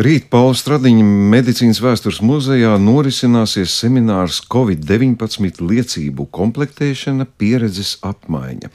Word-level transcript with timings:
Rīt 0.00 0.30
Paula 0.32 0.54
Stradiņa 0.56 1.02
medicīnas 1.04 1.76
vēstures 1.84 2.22
muzejā 2.24 2.78
norisināsies 2.80 3.74
seminārs 3.76 4.38
Covid-19 4.48 5.60
liecību 5.60 6.24
komplektēšana, 6.32 7.26
pieredzes 7.36 7.98
apmaiņa. 8.00 8.70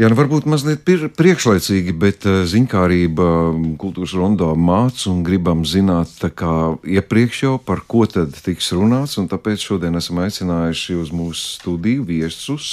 Jā, 0.00 0.08
nu 0.10 0.18
varbūt 0.18 0.48
mazliet 0.50 0.82
priekšlaicīgi, 0.82 1.94
bet 2.02 2.26
eh, 2.26 2.40
ziņkārība 2.50 3.28
kultūras 3.78 4.16
rondā 4.18 4.50
māc 4.58 5.04
un 5.06 5.22
gribam 5.22 5.62
zināt 5.62 6.18
kā 6.34 6.56
iepriekš 6.82 7.44
jau 7.44 7.54
par 7.62 7.84
ko 7.86 8.02
tad 8.10 8.34
tiks 8.34 8.72
runāts, 8.74 9.20
un 9.22 9.30
tāpēc 9.30 9.68
šodien 9.70 10.02
esam 10.02 10.18
aicinājuši 10.24 10.98
uz 10.98 11.14
mūsu 11.14 11.60
studiju 11.60 12.08
viesus, 12.10 12.72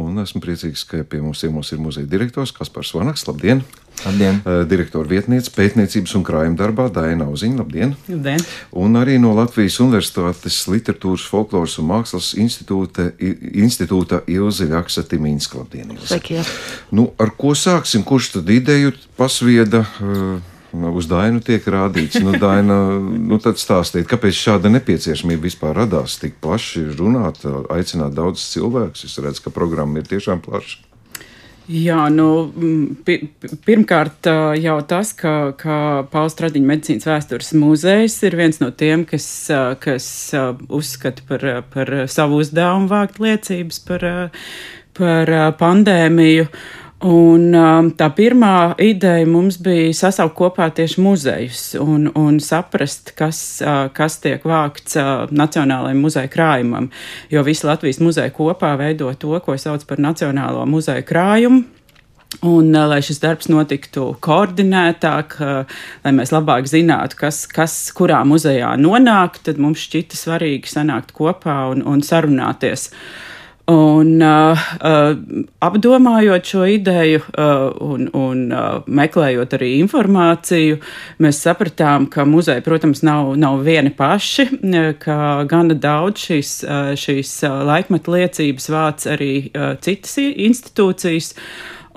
un 0.00 0.24
esmu 0.24 0.40
priecīgs, 0.40 0.88
ka 0.88 1.04
pie 1.04 1.20
mums 1.20 1.44
ciemos 1.44 1.76
ir 1.76 1.84
muzeja 1.84 2.08
direktors 2.08 2.56
Kaspars 2.56 2.96
Vanaks. 2.96 3.28
Labdien! 3.28 3.60
Labdien! 4.06 4.40
Eh, 4.44 4.60
direktora 4.70 5.08
vietniece 5.08 5.52
pētniecības 5.54 6.14
un 6.16 6.24
krājuma 6.24 6.56
darbā 6.58 6.88
Daina 6.92 7.26
Uziņa. 7.28 7.58
Labdien! 7.60 7.94
Labdien! 8.08 8.44
Un 8.72 9.00
arī 9.00 9.18
no 9.20 9.34
Latvijas 9.36 9.80
Universitātes 9.84 10.60
Literatūras, 10.70 11.26
Folkloras 11.28 11.76
un 11.82 11.90
Mākslas 11.90 12.32
institūta, 12.40 13.10
institūta 13.20 14.22
Ilze 14.30 14.68
Ļaksa 14.70 15.04
Timīnska. 15.10 15.64
Labdien! 15.64 15.92
Ilze. 15.96 16.44
Nu, 16.90 17.10
ar 17.20 17.34
ko 17.36 17.52
sāksim? 17.58 18.06
Kurš 18.06 18.34
tad 18.38 18.54
ideju 18.54 18.94
pasvieda? 19.20 19.84
Uh, 20.00 20.40
Uz 20.70 21.08
Dainu 21.10 21.40
tiek 21.42 21.64
rādīts, 21.66 22.20
nu, 22.22 22.36
Daina, 22.38 22.76
nu, 23.00 23.40
tad 23.42 23.58
stāstīt, 23.58 24.06
kāpēc 24.10 24.36
šāda 24.38 24.70
nepieciešamība 24.70 25.48
vispār 25.48 25.74
radās 25.82 26.14
tik 26.22 26.36
plaši 26.42 26.84
runāt, 26.94 27.42
aicināt 27.74 28.14
daudzus 28.14 28.52
cilvēkus. 28.54 29.02
Es 29.08 29.18
redzu, 29.18 29.48
ka 29.48 29.54
programma 29.54 29.98
ir 29.98 30.06
tiešām 30.06 30.44
plaša. 30.46 30.89
Jā, 31.70 32.08
nu, 32.10 32.26
pirmkārt 33.66 34.26
jau 34.58 34.76
tas, 34.90 35.12
ka, 35.14 35.52
ka 35.54 35.76
Pauls 36.10 36.34
Stradiņa 36.34 36.66
medicīnas 36.66 37.06
vēstures 37.06 37.52
muzejs 37.54 38.16
ir 38.26 38.34
viens 38.40 38.58
no 38.58 38.72
tiem, 38.74 39.04
kas, 39.06 39.26
kas 39.84 40.08
uzskata 40.66 41.22
par, 41.28 41.46
par 41.70 41.92
savu 42.10 42.40
uzdevumu 42.42 42.90
vākt 42.90 43.22
liecības 43.22 43.78
par, 43.86 44.06
par 44.98 45.34
pandēmiju. 45.60 46.48
Un, 47.00 47.46
um, 47.56 47.86
tā 47.96 48.10
pirmā 48.12 48.74
ideja 48.84 49.24
mums 49.24 49.56
bija 49.64 49.88
sasaukt 49.96 50.34
kopā 50.36 50.66
tieši 50.76 51.00
muzejus 51.00 51.62
un, 51.80 52.10
un 52.12 52.36
saprast, 52.44 53.14
kas, 53.16 53.38
uh, 53.64 53.86
kas 53.96 54.18
tiek 54.20 54.44
vākts 54.44 54.98
uh, 55.00 55.24
Nacionālajiem 55.32 56.02
muzeja 56.04 56.28
krājumam. 56.28 56.90
Jo 57.32 57.40
visi 57.46 57.64
Latvijas 57.64 58.02
muzeji 58.04 58.34
kopā 58.36 58.74
veido 58.76 59.08
to, 59.16 59.32
ko 59.40 59.56
sauc 59.56 59.86
par 59.88 60.02
Nacionālo 60.04 60.66
muzeja 60.68 61.00
krājumu. 61.08 61.62
Un, 62.44 62.68
uh, 62.68 62.84
lai 62.92 63.00
šis 63.00 63.22
darbs 63.24 63.48
notiktu 63.48 64.10
koordinētāk, 64.20 65.40
uh, 65.40 65.80
lai 66.04 66.14
mēs 66.20 66.36
labāk 66.36 66.68
zinātu, 66.68 67.16
kas, 67.24 67.46
kas 67.48 67.80
kurā 67.96 68.20
muzejā 68.28 68.76
nonāk, 68.76 69.40
tad 69.48 69.56
mums 69.56 69.88
šķita 69.88 70.20
svarīgi 70.20 70.76
sanākt 70.76 71.16
kopā 71.16 71.62
un, 71.72 71.80
un 71.80 72.04
sarunāties. 72.04 72.90
Uh, 72.92 73.26
Un, 73.70 74.16
uh, 74.24 74.60
uh, 74.82 75.16
apdomājot 75.62 76.48
šo 76.48 76.64
ideju 76.66 77.20
uh, 77.20 77.68
un, 77.84 78.08
un 78.16 78.40
uh, 78.50 78.80
meklējot 78.90 79.54
arī 79.58 79.68
informāciju, 79.78 80.80
mēs 81.22 81.38
sapratām, 81.44 82.08
ka 82.10 82.24
muzeja, 82.26 82.64
protams, 82.66 83.04
nav, 83.06 83.34
nav 83.38 83.60
vieni 83.66 83.92
paši, 83.94 84.48
ka 85.04 85.20
gana 85.50 85.76
daudz 85.78 86.24
šīs, 86.24 86.54
uh, 86.66 86.90
šīs 86.98 87.36
uh, 87.46 87.60
laikmeta 87.68 88.16
liecības 88.16 88.70
vāc 88.74 89.06
arī 89.12 89.32
uh, 89.52 89.76
citas 89.84 90.18
institūcijas. 90.18 91.34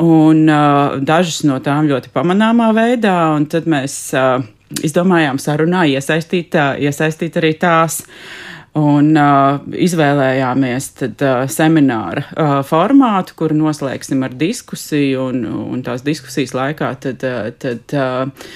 Un 0.04 0.46
uh, 0.50 1.00
dažas 1.02 1.42
no 1.48 1.58
tām 1.64 1.90
ļoti 1.90 2.14
pamanāmā 2.14 2.70
veidā, 2.76 3.18
un 3.38 3.50
tad 3.50 3.66
mēs 3.70 3.98
uh, 4.18 4.44
izdomājām 4.84 5.42
sarunā 5.42 5.88
iesaistīt, 5.96 6.54
uh, 6.54 6.76
iesaistīt 6.82 7.42
arī 7.42 7.56
tās. 7.62 8.04
Uh, 8.04 8.53
Un 8.74 9.12
uh, 9.14 9.60
izvēlējāmies 9.78 10.88
tad, 10.98 11.20
uh, 11.22 11.44
semināra 11.46 12.24
uh, 12.26 12.54
formātu, 12.66 13.36
kuru 13.38 13.54
noslēgsim 13.60 14.26
ar 14.26 14.34
diskusiju, 14.34 15.28
un, 15.30 15.44
un 15.76 15.84
tās 15.86 16.02
diskusijas 16.02 16.56
laikā 16.58 16.90
tad, 17.04 17.22
uh, 17.22 17.52
tad 17.62 17.94
uh, 17.94 18.50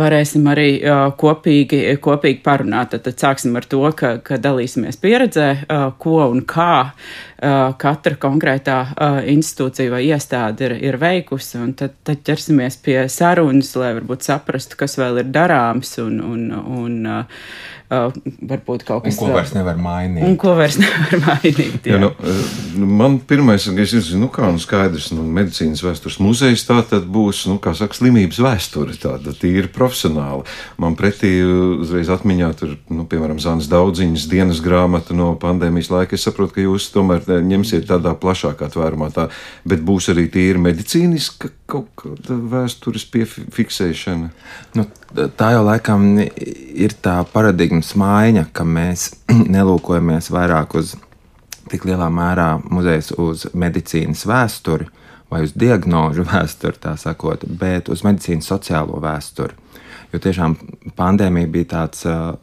varēsim 0.00 0.48
arī 0.48 0.70
uh, 0.80 1.10
kopīgi, 1.20 1.82
kopīgi 2.00 2.40
parunāt. 2.46 2.94
Tad, 2.94 3.04
tad 3.10 3.20
sāksim 3.20 3.60
ar 3.60 3.68
to, 3.68 3.82
ka, 3.92 4.14
ka 4.24 4.40
dalīsimies 4.40 4.96
pieredzē, 5.04 5.50
uh, 5.66 5.90
ko 6.00 6.22
un 6.30 6.46
kā 6.48 6.72
uh, 6.88 7.76
katra 7.76 8.16
konkrētā 8.24 8.80
uh, 8.88 9.20
institūcija 9.28 9.92
vai 9.92 10.06
iestāde 10.08 10.70
ir, 10.70 10.78
ir 10.80 10.96
veikusi, 11.02 11.60
tad, 11.76 12.00
tad 12.08 12.24
ķersimies 12.24 12.80
pie 12.88 13.02
sarunas, 13.12 13.76
lai 13.76 13.92
varbūt 14.00 14.32
saprastu, 14.32 14.80
kas 14.80 14.96
vēl 14.96 15.26
ir 15.26 15.28
darāms 15.36 15.98
un, 16.00 16.22
un, 16.24 16.48
un 16.56 17.02
uh, 17.18 17.44
uh, 17.88 18.12
varbūt 18.50 18.84
kaut 18.88 19.04
kas 19.04 19.16
tāds. 19.16 19.20
Ko 19.22 19.34
vairs 19.34 19.52
nevar 19.56 19.78
mainīt. 19.80 20.24
Un 20.26 20.36
ko 20.40 20.54
vairs 20.58 20.78
nevar 20.82 21.22
mainīt. 21.24 21.86
Jā. 21.88 21.96
Jā, 21.96 22.00
nu, 22.02 22.10
uh, 22.12 22.86
man 23.00 23.18
pirmais, 23.28 23.66
kas 23.78 23.94
ir, 23.96 24.08
nu 24.20 24.30
kā, 24.32 24.48
nu 24.54 24.62
skaidrs, 24.62 25.10
nu, 25.16 25.24
medicīnas 25.38 25.82
vēstures 25.84 26.18
muzejs 26.22 26.66
tā 26.68 26.80
tad 26.88 27.08
būs, 27.12 27.44
nu, 27.50 27.58
kā 27.62 27.74
saka, 27.78 27.96
slimības 27.98 28.40
vēsture, 28.44 28.96
tāda 29.00 29.34
tīra 29.36 29.70
profesionāla. 29.74 30.44
Man 30.80 30.96
pretī 30.98 31.34
uzreiz 31.44 32.10
atmiņā 32.12 32.52
tur, 32.58 32.76
nu, 32.92 33.06
piemēram, 33.08 33.40
Zānas 33.42 33.70
daudziņas 33.72 34.28
dienas 34.30 34.62
grāmata 34.64 35.16
no 35.16 35.32
pandēmijas 35.40 35.92
laika. 35.94 36.18
Es 36.18 36.26
saprotu, 36.28 36.56
ka 36.56 36.66
jūs 36.66 36.90
tomēr 36.94 37.24
ņemsiet 37.44 37.88
tādā 37.90 38.14
plašākā 38.18 38.70
tvērumā 38.74 39.10
tā, 39.14 39.28
bet 39.68 39.84
būs 39.86 40.10
arī 40.12 40.28
tīra 40.32 40.60
medicīniska 40.68 41.52
kaut 41.68 41.90
kāda 42.00 42.36
vēstures 42.52 43.04
piefiksēšana. 43.12 44.30
Nu, 44.78 44.86
tā 45.36 45.52
jau 45.54 45.64
laikam 45.66 46.06
ir 46.18 46.94
tā 47.04 47.18
paradigmas 47.78 47.94
maiņa, 47.94 48.48
ka 48.52 48.64
mēs 48.64 49.14
nelūkojamies 49.54 50.30
vairāk 50.32 50.74
uz 50.74 50.96
tik 51.70 51.84
lielā 51.84 52.08
mērā 52.10 52.60
muzejs 52.70 53.12
uz 53.18 53.46
medicīnas 53.54 54.26
vēsturi 54.26 54.88
vai 55.30 55.44
uz 55.44 55.52
diagnožu 55.54 56.24
vēsturi, 56.32 56.78
tā 56.80 56.96
sakot, 56.96 57.44
bet 57.46 57.88
uz 57.88 58.02
medicīnas 58.02 58.48
sociālo 58.48 58.98
vēsturi. 59.00 59.54
Jo 60.12 60.18
tiešām 60.18 60.56
pandēmija 60.96 61.46
bija 61.46 61.68
tāds 61.76 62.06
uh, 62.08 62.34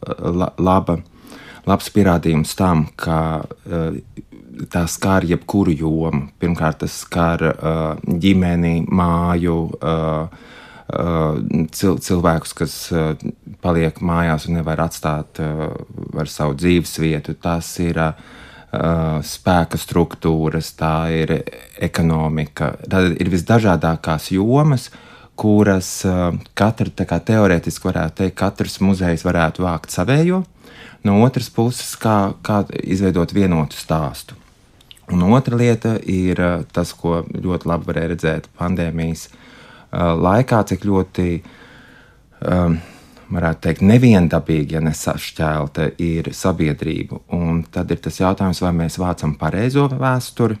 laba, 0.58 1.00
labs 1.66 1.90
pierādījums 1.90 2.54
tam, 2.56 2.86
ka 2.96 3.42
uh, 3.42 3.98
tā 4.70 4.86
skar 4.86 5.24
jebkuru 5.26 5.74
jomu. 5.74 6.30
Pirmkārt, 6.38 6.84
tas 6.84 7.02
skar 7.02 7.42
uh, 7.42 7.98
ģimeni, 8.06 8.86
māju, 8.88 9.58
uh, 9.82 10.54
cil 10.86 11.98
cilvēkus, 11.98 12.52
kas 12.54 12.74
paliek 13.62 13.98
mājās 13.98 14.46
un 14.46 14.60
nevar 14.60 14.84
atstāt 14.84 15.40
ar 15.42 16.30
savu 16.30 16.54
dzīves 16.54 16.94
vietu. 17.02 17.34
Tas 17.34 17.72
ir 17.82 17.98
spēka 19.26 19.78
struktūras, 19.80 20.72
tā 20.78 21.08
ir 21.14 21.32
ekonomika. 21.82 22.74
Tad 22.86 23.16
ir 23.18 23.30
visdažādākās 23.32 24.30
jomas, 24.34 24.90
kuras 25.36 25.90
katra 26.56 27.06
kā, 27.06 27.18
teorētiski 27.18 27.90
varētu 27.90 28.22
teikt, 28.22 28.36
katrs 28.38 28.78
muzejs 28.80 29.26
varētu 29.26 29.66
vākt 29.66 29.94
savējo. 29.94 30.44
No 31.06 31.20
otras 31.22 31.48
puses, 31.50 31.94
kā, 31.98 32.34
kā 32.46 32.62
izveidot 32.82 33.34
vienotu 33.34 33.78
stāstu. 33.78 34.38
Un 35.10 35.22
otra 35.34 35.58
lieta 35.58 35.96
ir 36.02 36.40
tas, 36.74 36.90
ko 36.94 37.20
ļoti 37.30 37.68
labi 37.70 37.86
varēja 37.86 38.10
redzēt 38.10 38.48
pandēmijas 38.58 39.28
uh, 39.28 39.36
Uh, 39.36 39.45
laikā, 39.96 40.62
cik 40.68 40.84
ļoti, 40.86 41.30
um, 42.50 42.76
varētu 43.32 43.62
teikt, 43.66 43.82
neviendabīgi, 43.86 44.76
ja 44.76 44.82
nesašķelta 44.84 45.90
ir 46.02 46.30
sabiedrība. 46.36 47.22
Un 47.36 47.64
tad 47.72 47.90
ir 47.94 48.02
tas 48.04 48.20
jautājums, 48.20 48.62
vai 48.62 48.72
mēs 48.76 49.00
vācam 49.02 49.34
pareizo 49.40 49.88
vēsturi, 49.92 50.58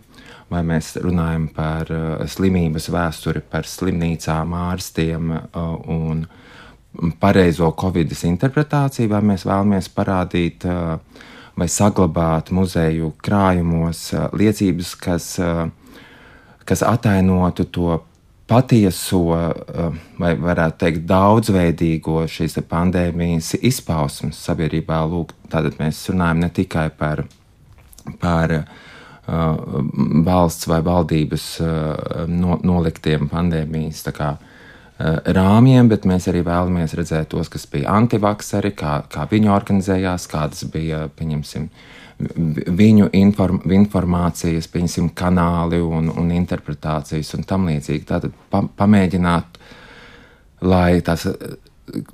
vai 0.50 0.62
mēs 0.66 0.94
runājam 1.02 1.46
par 1.54 1.92
uh, 1.92 2.26
slimības 2.30 2.90
vēsturi, 2.94 3.44
par 3.50 3.68
slimnīcām, 3.68 4.56
ārstiem 4.70 5.32
uh, 5.36 5.72
un 5.92 6.26
pareizo 7.20 7.70
covid 7.76 8.14
interpretāciju, 8.16 9.10
vai 9.12 9.22
mēs 9.34 9.44
vēlamies 9.46 9.90
parādīt 9.92 10.64
uh, 10.64 10.96
vai 11.56 11.68
saglabāt 11.72 12.52
muzeju 12.52 13.14
krājumos 13.24 14.10
liecības, 14.36 14.92
kas, 15.00 15.28
kas 16.68 16.82
atainotu 16.84 17.64
to 17.72 17.96
patieso, 18.46 19.20
eh, 19.34 20.00
vai 20.18 20.32
varētu 20.38 20.78
teikt, 20.82 21.06
daudzveidīgo 21.10 22.24
šīs 22.30 22.58
pandēmijas 22.70 23.56
izpausmes 23.60 24.38
sabiedrībā. 24.46 25.02
Lūk, 25.10 25.34
tātad 25.50 25.78
mēs 25.80 26.04
runājam 26.12 26.44
ne 26.44 26.50
tikai 26.50 26.88
par, 26.90 27.24
par 28.22 28.52
uh, 28.54 29.56
valsts 30.26 30.68
vai 30.70 30.80
valdības 30.86 31.46
uh, 31.64 32.26
no, 32.30 32.60
noliktiem 32.62 33.26
pandēmijas 33.32 34.04
kā, 34.14 34.36
uh, 34.38 35.18
rāmjiem, 35.26 35.90
bet 35.90 36.06
mēs 36.06 36.30
arī 36.30 36.44
vēlamies 36.46 36.94
redzēt 36.94 37.32
tos, 37.34 37.50
kas 37.50 37.66
bija 37.66 37.98
antivakseri, 37.98 38.70
kā, 38.78 39.00
kā 39.10 39.26
viņi 39.30 39.50
organizējās, 39.50 40.30
kādas 40.30 40.62
bija, 40.70 41.08
pieņemsim, 41.18 41.66
uh, 41.66 42.05
viņu 42.18 43.10
inform, 43.16 43.60
informācijas, 43.76 44.68
piemēram, 44.72 45.10
kanāli 45.16 45.80
un, 45.84 46.08
un 46.08 46.32
interpretācijas 46.32 47.34
un 47.36 47.44
tam 47.48 47.68
līdzīgi. 47.68 48.06
Tātad 48.08 48.36
pa, 48.50 48.62
pamēģināt, 48.78 49.58
lai 50.64 51.02
tās 51.04 51.26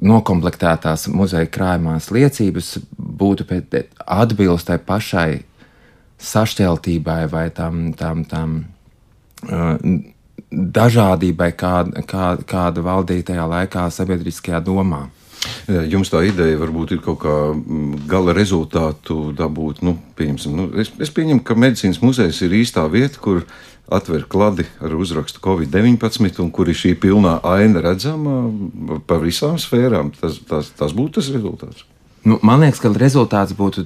nokomplektētās 0.02 1.06
muzeja 1.14 1.49
krājumās 1.49 2.10
liecības 2.12 2.75
būtu 2.99 3.46
atbilst 4.04 4.69
tai 4.69 4.78
pašai 4.78 5.31
sašķeltībai 6.22 7.22
vai 7.31 7.46
tam, 7.54 7.93
tam, 7.99 8.25
tam 8.28 8.58
uh, 9.49 9.78
dažādībai, 10.52 11.50
kāda, 11.58 12.04
kāda, 12.06 12.44
kāda 12.46 12.84
valdīja 12.84 13.32
tajā 13.32 13.49
laikā 13.54 13.88
sabiedriskajā 13.90 14.60
domā. 14.64 15.06
Jums 15.90 16.10
tā 16.12 16.22
ideja 16.26 16.58
varbūt 16.60 16.96
ir 16.96 17.02
kaut 17.02 17.20
kā 17.22 17.34
mm, 17.50 18.04
gala 18.10 18.34
rezultātu 18.36 19.32
dabūt. 19.36 19.82
Nu, 19.86 19.96
nu, 19.98 20.66
es, 20.78 20.92
es 21.02 21.12
pieņemu, 21.14 21.42
ka 21.46 21.56
medicīnas 21.58 22.02
muzejs 22.02 22.42
ir 22.46 22.56
īstā 22.62 22.84
vieta, 22.90 23.18
kur 23.22 23.44
atver 23.92 24.24
kladi 24.30 24.66
ar 24.82 24.94
uzrakstu 24.94 25.42
Covid-19, 25.42 26.38
un 26.44 26.50
kur 26.54 26.70
ir 26.70 26.78
šī 26.78 26.94
pilnā 27.00 27.40
aina 27.46 27.82
redzama 27.84 28.44
pa 29.06 29.18
visām 29.22 29.58
sfērām. 29.60 30.12
Tas, 30.20 30.38
tas, 30.48 30.70
tas 30.78 30.94
būtu 30.96 31.20
tas 31.20 31.32
rezultāts. 31.34 31.86
Nu, 32.22 32.38
man 32.46 32.62
liekas, 32.62 32.78
ka 32.78 32.92
rezultāts 32.94 33.54
būtu 33.58 33.82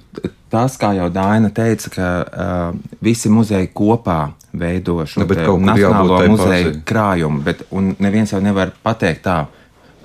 tas, 0.52 0.76
kā 0.76 0.92
jau 0.98 1.08
Dāna 1.12 1.48
teica, 1.56 1.92
ka 1.92 2.08
uh, 2.24 2.98
visi 3.00 3.32
muzeji 3.32 3.70
kopā 3.72 4.34
veido 4.56 4.98
šo 5.08 5.24
nu, 5.24 5.56
nacionālo 5.64 6.20
muzeju 6.34 6.74
krājumu, 6.88 7.40
bet 7.44 7.64
neviens 8.02 8.34
jau 8.34 8.42
nevar 8.44 8.74
pateikt 8.84 9.24
tā. 9.24 9.38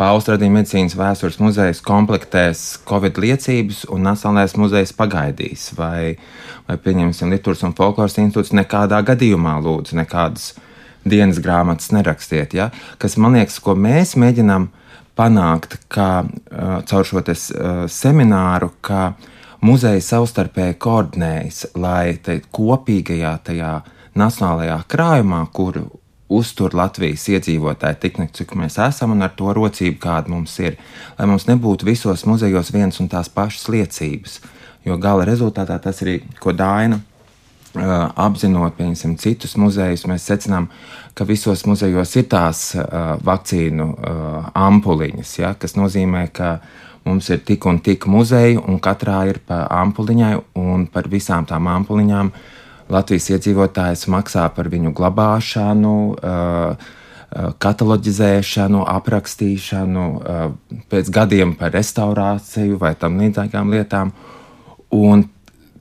Austrālijas 0.02 0.54
medicīnas 0.56 0.96
vēstures 0.98 1.38
muzejs 1.42 1.82
komplektēs 1.86 2.62
Covid 2.90 3.20
liecības, 3.22 3.84
un 3.94 4.06
Nacionālais 4.08 4.56
muzejs 4.58 4.94
pagaidīs. 4.98 5.70
Vai, 5.78 6.16
vai 6.68 6.78
pieņemsim, 6.82 7.30
Lietuvas 7.34 7.62
un 7.68 7.76
Folkloras 7.78 8.18
institūts 8.22 8.56
nekādā 8.58 9.02
gadījumā 9.06 9.60
lūdzu 9.62 10.00
nekādas 10.00 10.54
dienas 11.06 11.42
grāmatas 11.42 11.92
nerakstiet. 11.94 12.56
Ja? 12.58 12.70
Kas 13.02 13.18
man 13.22 13.38
liekas, 13.38 13.60
ko 13.62 13.76
mēs 13.78 14.16
mēģinām 14.22 14.70
panākt 15.18 15.78
kā, 15.92 16.10
uh, 16.26 16.76
caur 16.88 17.08
šo 17.08 17.22
te, 17.26 17.36
uh, 17.36 17.86
semināru, 17.92 18.72
ka 18.82 19.14
muzeja 19.62 20.02
savstarpēji 20.02 20.80
koordinējas, 20.82 21.66
lai 21.78 22.18
kopīgajā 22.58 23.34
tajā 23.46 23.74
nacionālajā 24.18 24.82
krājumā, 24.92 25.46
kuru 25.54 25.88
uztur 26.32 26.76
Latvijas 26.78 27.28
iedzīvotāji 27.34 28.00
tik, 28.02 28.20
cik 28.38 28.56
mēs 28.60 28.80
esam, 28.82 29.16
un 29.16 29.26
ar 29.26 29.36
to 29.38 29.52
rocību, 29.56 30.00
kāda 30.02 30.32
mums 30.32 30.58
ir. 30.64 30.80
Lai 31.20 31.28
mums 31.30 31.48
nebūtu 31.50 31.88
visos 31.88 32.26
muzejos 32.30 32.74
viens 32.74 33.00
un 33.04 33.12
tās 33.12 33.30
pašas 33.32 33.68
liecības. 33.74 34.40
Jo 34.88 34.98
gala 34.98 35.28
rezultātā 35.28 35.78
tas 35.82 36.02
ir, 36.06 36.22
ko 36.42 36.56
Daina 36.56 37.02
Uh, 37.72 38.10
apzinot 38.20 38.74
piemēram, 38.76 39.14
citus 39.16 39.54
muzejus, 39.56 40.02
mēs 40.12 40.26
secinām, 40.28 40.66
ka 41.16 41.24
visos 41.24 41.62
muzejos 41.64 42.18
ir 42.20 42.26
tās 42.28 42.66
uh, 42.76 43.14
vakcīnu 43.24 43.86
uh, 43.88 44.50
ampuliņas, 44.60 45.32
ja, 45.38 45.54
kas 45.56 45.78
nozīmē, 45.80 46.26
ka 46.36 46.58
mums 47.08 47.30
ir 47.32 47.40
tik 47.48 47.64
un 47.72 47.80
tik 47.80 48.10
muzeju, 48.12 48.66
un 48.68 48.82
katrā 48.84 49.22
ir 49.32 49.40
pa 49.48 49.62
ampuliņai, 49.72 50.34
un 50.60 50.84
par 50.92 51.08
visām 51.14 51.48
tām 51.48 51.72
ampuliņām 51.72 52.34
uh, 52.34 52.61
Latvijas 52.92 53.30
iedzīvotājs 53.32 54.08
maksā 54.12 54.48
par 54.56 54.70
viņu 54.72 54.92
glabāšanu, 54.96 55.96
kataloģizēšanu, 57.64 58.82
aprakstīšanu, 58.92 60.06
pēc 60.92 61.12
gadiem 61.16 61.54
par 61.60 61.72
restaurāciju 61.76 62.80
vai 62.82 62.92
tam 63.00 63.22
līdzīgām 63.22 63.72
lietām. 63.72 64.12
Un 64.92 65.24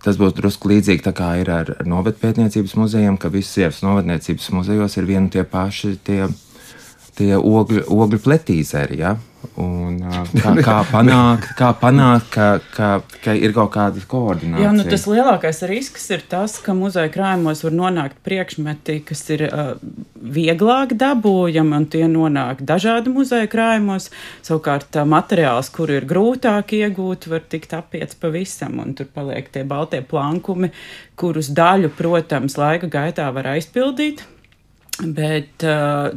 tas 0.04 0.20
būs 0.20 0.36
drusku 0.36 0.70
līdzīgi 0.70 1.12
kā 1.16 1.32
ir 1.40 1.50
ar, 1.52 1.72
novatpētniecības 1.88 2.76
muzejiem, 2.78 3.18
ka 3.20 3.32
sievas 3.42 3.82
novatniecības 3.84 4.50
muzejos 4.54 4.96
ir 4.96 5.10
vieni 5.10 5.32
tie 5.34 5.42
paši 5.44 5.96
tie, 6.06 6.22
tie 7.18 7.34
ogļu, 7.36 7.84
ogļu 7.90 8.22
pletīzeri. 8.24 9.00
Ja? 9.02 9.16
Kā, 10.34 10.52
kā 10.64 10.76
panākt, 10.94 11.52
kā 11.58 11.70
panākt 11.80 12.30
ka, 12.34 12.46
ka, 12.74 12.88
ka 13.24 13.34
ir 13.36 13.54
kaut 13.56 13.72
kāda 13.74 14.02
koordinācija? 14.10 14.64
Jā, 14.66 14.72
nu, 14.76 14.86
tas 14.88 15.06
lielākais 15.10 15.62
risks 15.70 16.08
ir 16.14 16.24
tas, 16.30 16.56
ka 16.64 16.74
muzeja 16.76 17.10
krājumos 17.12 17.62
var 17.66 17.76
nonākt 17.76 18.18
priekšmeti, 18.26 18.98
kas 19.08 19.24
ir 19.34 19.46
uh, 19.48 19.74
vieglāk 20.20 20.96
dabūjami, 21.00 21.76
un 21.78 21.86
tie 21.92 22.04
nonāk 22.10 22.64
dažādi 22.66 23.12
muzeja 23.14 23.50
krājumos. 23.50 24.10
Savukārt 24.46 25.00
uh, 25.00 25.06
materiāls, 25.08 25.70
kuru 25.74 26.00
ir 26.00 26.08
grūtāk 26.10 26.74
iegūt, 26.80 27.30
var 27.30 27.46
tikt 27.50 27.76
apiets 27.78 28.18
pavisam, 28.20 28.80
un 28.82 28.96
tur 28.98 29.10
paliek 29.14 29.48
tie 29.52 29.64
baltie 29.68 30.02
plankumi, 30.06 30.72
kurus 31.20 31.52
daļu, 31.54 31.92
protams, 31.96 32.58
laika 32.60 32.90
gaitā 32.90 33.30
var 33.34 33.54
aizpildīt 33.56 34.26
Bet 35.00 35.64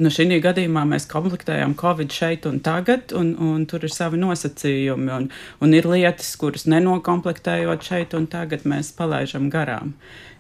nu, 0.02 0.12
šī 0.12 0.40
gadījumā 0.44 0.84
mēs 0.90 1.06
komplektējam 1.08 1.76
Covid 1.80 2.12
šeit 2.12 2.48
un 2.50 2.60
tagad, 2.64 3.14
un, 3.16 3.32
un 3.40 3.64
tur 3.70 3.86
ir 3.86 3.94
savi 3.94 4.20
nosacījumi. 4.20 5.12
Un, 5.16 5.30
un 5.64 5.76
ir 5.78 5.88
lietas, 5.88 6.34
kuras 6.42 6.66
nenokomplektējot 6.68 7.86
šeit 7.88 8.16
un 8.18 8.28
tagad, 8.32 8.68
mēs 8.68 8.92
palaižam 8.98 9.48
garām. 9.54 9.94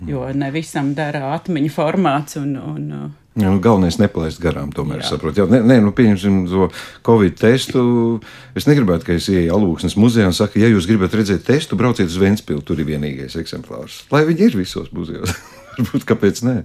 Jo 0.04 0.26
ne 0.36 0.50
visam 0.52 0.92
dara 0.98 1.30
atmiņu 1.38 1.72
formāts. 1.72 2.36
Un, 2.42 2.58
un, 2.60 3.14
Jā, 3.34 3.50
nu, 3.50 3.58
galvenais 3.64 3.96
ir 3.98 4.04
nepalaist 4.04 4.38
garām, 4.42 4.70
tomēr 4.76 5.00
jā. 5.02 5.08
saprot. 5.16 5.40
Jā, 5.40 5.48
nē, 5.50 5.80
nu, 5.82 5.90
pieņemsim 5.98 6.44
to 6.52 6.68
Covid 7.08 7.40
testu. 7.40 7.82
Es 8.54 8.68
negribētu, 8.70 9.08
ka 9.08 9.16
es 9.18 9.26
ieeju 9.32 9.56
Alūksnes 9.56 9.96
muzejā 9.98 10.28
un 10.30 10.38
saku, 10.38 10.62
ja 10.62 10.70
jūs 10.70 10.86
gribat 10.90 11.16
redzēt 11.18 11.42
testu, 11.48 11.80
brauciet 11.80 12.12
uz 12.12 12.20
Ventspili, 12.22 12.62
tur 12.62 12.78
ir 12.84 12.92
vienīgais 12.92 13.40
eksemplārs. 13.42 14.04
Lai 14.14 14.22
viņi 14.30 14.52
ir 14.52 14.60
visos 14.60 14.94
muzejos. 14.94 15.34
Varbūt 15.80 16.06
kāpēc 16.12 16.44
ne? 16.46 16.60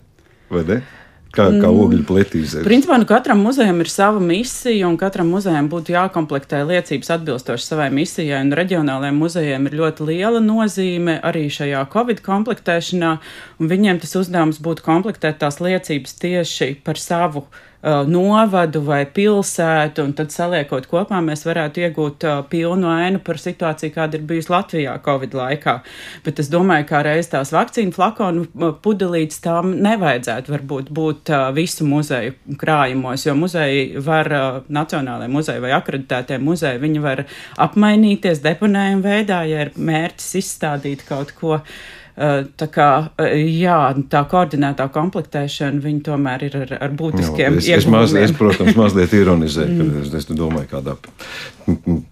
Vai 0.53 0.67
ne? 0.69 0.83
Kā, 1.29 1.45
kā 1.53 1.69
mm. 1.69 1.79
ogļu 1.83 2.05
pletīze. 2.09 2.63
Principā 2.65 2.97
nu, 2.97 3.05
katram 3.09 3.43
muzejam 3.45 3.83
ir 3.85 3.91
sava 3.93 4.21
misija, 4.23 4.89
un 4.89 4.97
katram 5.01 5.29
muzejam 5.29 5.69
būtu 5.69 5.93
jākomplektē 5.93 6.63
liecības 6.65 7.13
atbilstoši 7.19 7.67
savai 7.67 7.91
misijai. 7.93 8.41
Reģionālajiem 8.59 9.21
muzejiem 9.21 9.69
ir 9.69 9.77
ļoti 9.83 10.09
liela 10.09 10.41
nozīme 10.41 11.19
arī 11.29 11.45
šajā 11.53 11.85
Covid 11.93 12.25
komplektēšanā, 12.25 13.15
un 13.61 13.73
viņiem 13.73 14.01
tas 14.01 14.17
uzdevums 14.23 14.63
būtu 14.65 14.87
komplektēt 14.89 15.43
tās 15.45 15.61
liecības 15.61 16.17
tieši 16.25 16.73
par 16.87 17.01
savu 17.03 17.45
uh, 17.45 17.59
Uh, 17.59 17.68
novadu 17.83 18.81
vai 18.83 19.05
pilsētu, 19.07 20.03
un 20.03 20.15
tad 20.19 20.33
saliekot 20.35 20.89
kopā, 20.91 21.21
mēs 21.23 21.45
varētu 21.47 21.85
iegūt 21.85 22.25
uh, 22.27 22.41
pilnu 22.51 22.89
ainu 22.91 23.21
par 23.23 23.39
situāciju, 23.39 23.93
kāda 23.95 24.19
ir 24.19 24.25
bijusi 24.27 24.51
Latvijā 24.51 24.97
Covid 25.05 25.37
laikā. 25.39 25.77
Bet 26.25 26.43
es 26.43 26.51
domāju, 26.51 26.89
ka 26.89 27.05
reiz 27.07 27.31
tās 27.31 27.53
vakcīnu 27.55 27.95
flakonu 27.95 28.47
uh, 28.49 28.73
pudelītes 28.83 29.39
tām 29.45 29.77
nevajadzētu 29.85 30.55
varbūt 30.57 30.91
būt 30.95 31.31
uh, 31.31 31.45
visu 31.55 31.87
muzeju 31.87 32.35
krājumos, 32.59 33.29
jo 33.29 33.37
muzeji 33.39 34.03
var, 34.03 34.33
uh, 34.35 34.59
nacionālajie 34.69 35.31
muzeji 35.37 35.63
vai 35.63 35.77
akreditētie 35.79 36.41
muzeji, 36.43 36.83
viņi 36.83 37.05
var 37.05 37.25
apmainīties 37.63 38.43
deponējuma 38.43 39.07
veidā, 39.07 39.45
ja 39.47 39.69
ir 39.69 39.73
mērķis 39.79 40.35
izstādīt 40.43 41.07
kaut 41.07 41.31
ko. 41.39 41.61
Uh, 41.63 41.95
tā 42.19 42.67
kā 42.75 42.89
eh, 43.23 43.37
jā, 43.61 43.77
tā 44.11 44.25
koordinētā 44.31 44.89
komplektēšana, 44.95 45.79
viņi 45.85 46.01
tomēr 46.09 46.45
ir 46.49 46.57
ar, 46.65 46.73
ar 46.89 46.97
būtiskiem 46.99 47.59
jā, 47.61 47.77
es, 47.79 47.85
es, 47.85 47.87
maz, 47.91 48.15
es, 48.19 48.33
protams, 48.35 48.75
mazliet 48.79 49.15
ironizēju, 49.15 49.77
ka 49.79 50.03
es, 50.03 50.11
es 50.19 50.29
domāju, 50.33 50.67
kādā 50.73 50.97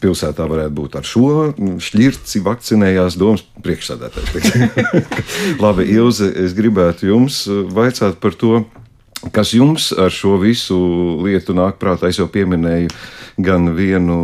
pilsētā 0.03 0.47
varētu 0.47 0.75
būt 0.79 0.99
ar 1.01 1.09
šo 1.09 1.31
šķirci 1.83 2.43
vakcinējās 2.47 3.19
domas 3.19 3.43
priekšsādātājs. 3.65 4.51
Labi, 5.65 5.89
Ilze, 5.97 6.31
es 6.45 6.55
gribētu 6.55 7.11
jums 7.11 7.43
eh, 7.51 7.65
vaicāt 7.75 8.21
par 8.23 8.39
to, 8.39 8.63
kas 9.33 9.53
jums 9.57 9.91
ar 9.97 10.13
šo 10.13 10.37
visu 10.41 10.77
lietu 11.25 11.55
nāk 11.57 11.81
prātā. 11.81 12.11
Es 12.11 12.21
jau 12.21 12.29
pieminēju 12.31 12.91
gan 13.37 13.69
vienu 13.77 14.17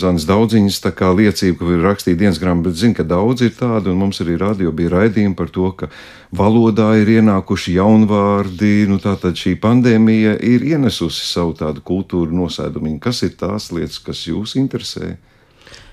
Zanas 0.00 0.24
daudziņas 0.28 0.80
liecību, 1.18 1.58
ka 1.58 1.74
ir 1.74 1.82
rakstīta 1.84 2.18
dienas 2.22 2.40
grāmata, 2.40 2.70
bet 2.70 2.78
zinu, 2.80 2.96
ka 2.96 3.04
daudz 3.04 3.42
ir 3.44 3.52
tādu, 3.56 3.92
un 3.92 4.00
mums 4.00 4.20
arī 4.24 4.38
radio 4.40 4.72
bija 4.72 4.94
raidījumi 4.94 5.36
par 5.36 5.50
to, 5.52 5.72
ka 5.72 5.90
valodā 6.32 6.94
ir 7.00 7.08
ienākuši 7.20 7.76
jaunvārdi. 7.76 8.86
Nu, 8.88 9.00
tātad 9.02 9.36
šī 9.36 9.56
pandēmija 9.60 10.38
ir 10.40 10.64
ienesusi 10.64 11.26
savu 11.26 11.56
tādu 11.58 11.84
kultūru 11.84 12.32
nosēdumu. 12.32 12.98
Kas 13.00 13.22
ir 13.26 13.36
tās 13.40 13.70
lietas, 13.72 13.98
kas 14.04 14.24
jūs 14.28 14.56
interesē? 14.56 15.16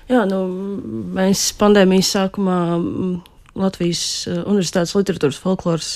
Jā, 0.08 0.22
nu, 0.24 0.46
mēs 1.12 1.50
pandēmijas 1.60 2.14
sākumā 2.16 2.60
Latvijas 3.58 4.02
eh, 4.28 4.40
Universitātes 4.46 4.94
literatūras 4.96 5.40
folkloras 5.42 5.90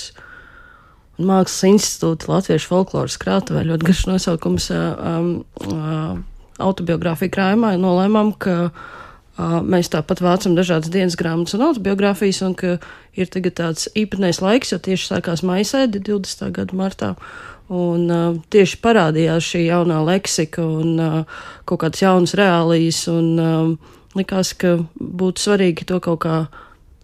un 1.19 1.29
Mākslas 1.29 1.69
institūta 1.69 2.31
Latviešu 2.31 2.71
folkloras 2.71 3.17
krātuvē 3.21 3.65
ļoti 3.69 3.89
garš 3.89 4.05
nosaukums. 4.09 4.69
Um, 4.73 5.33
uh, 5.67 6.21
autobiogrāfiju 6.61 7.33
krājumā, 7.33 7.73
nolēmām, 7.81 8.33
ka 8.41 8.55
uh, 8.69 9.55
mēs 9.65 9.91
tāpat 9.93 10.21
vācam 10.23 10.57
dažādas 10.57 10.91
dienas 10.93 11.17
grāmatas 11.19 11.57
un 11.57 11.65
autobiogrāfijas, 11.69 12.43
un 12.45 12.55
ka 12.57 12.75
ir 13.17 13.31
tagad 13.33 13.57
tāds 13.59 13.89
īpatnējs 13.97 14.41
laiks, 14.43 14.73
jo 14.73 14.81
tieši 14.83 15.09
sākās 15.13 15.43
maisēdi 15.45 16.03
20. 16.03 16.51
gada 16.55 16.77
martā. 16.77 17.13
Un 17.73 18.05
uh, 18.11 18.35
tieši 18.53 18.79
parādījās 18.83 19.53
šī 19.53 19.65
jaunā 19.69 20.01
leksika 20.05 20.65
un 20.65 20.99
uh, 21.01 21.39
kaut 21.69 21.85
kādas 21.85 22.03
jaunas 22.03 22.35
reālijas, 22.37 23.05
un 23.11 23.31
uh, 23.39 23.95
likās, 24.19 24.53
ka 24.59 24.77
būtu 24.99 25.47
svarīgi 25.47 25.87
to 25.89 26.01
kaut 26.03 26.21
kā 26.27 26.43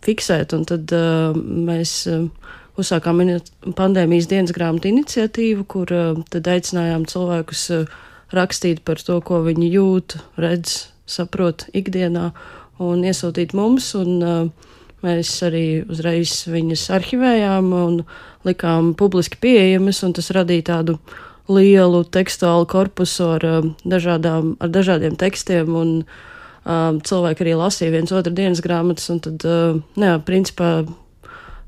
fiksēt, 0.05 0.53
un 0.55 0.67
tad 0.69 0.91
uh, 0.95 1.33
mēs 1.35 2.03
uh, 2.11 2.27
uzsākām 2.81 3.21
pandēmijas 3.77 4.29
dienas 4.31 4.53
grāmatu 4.55 4.89
iniciatīvu, 4.91 5.65
kur 5.69 5.91
uh, 5.95 6.21
tad 6.33 6.47
aicinājām 6.49 7.05
cilvēkus 7.09 7.65
uh, 7.75 7.99
rakstīt 8.35 8.83
par 8.87 9.01
to, 9.03 9.19
ko 9.25 9.41
viņi 9.45 9.69
jūt, 9.73 10.17
redz, 10.39 10.89
saprot 11.09 11.67
ikdienā 11.73 12.29
un 12.79 13.05
iesūtīt 13.05 13.55
mums. 13.57 13.91
Un, 13.99 14.17
uh, 14.23 14.69
mēs 15.05 15.31
arī 15.47 15.65
uzreiz 15.87 16.43
viņas 16.51 16.89
arhivējām 16.97 17.71
un 17.75 17.99
likām 18.47 18.93
publiski 18.99 19.39
pieejamas, 19.41 20.01
un 20.03 20.15
tas 20.17 20.31
radīja 20.35 20.69
tādu 20.73 20.97
lielu 21.49 22.03
tekstuālu 22.13 22.67
korpusu 22.69 23.29
ar, 23.37 23.45
dažādām, 23.87 24.55
ar 24.59 24.73
dažādiem 24.73 25.15
tekstiem. 25.19 25.71
Un, 25.75 25.93
cilvēki 26.69 27.45
arī 27.45 27.53
lasīja 27.57 27.93
viens 27.95 28.11
otru 28.13 28.33
dienas 28.35 28.59
grāmatas, 28.61 29.07
un 29.09 29.21
tad, 29.23 29.45
uh, 29.47 29.79
jā, 29.97 30.17
principā, 30.27 30.83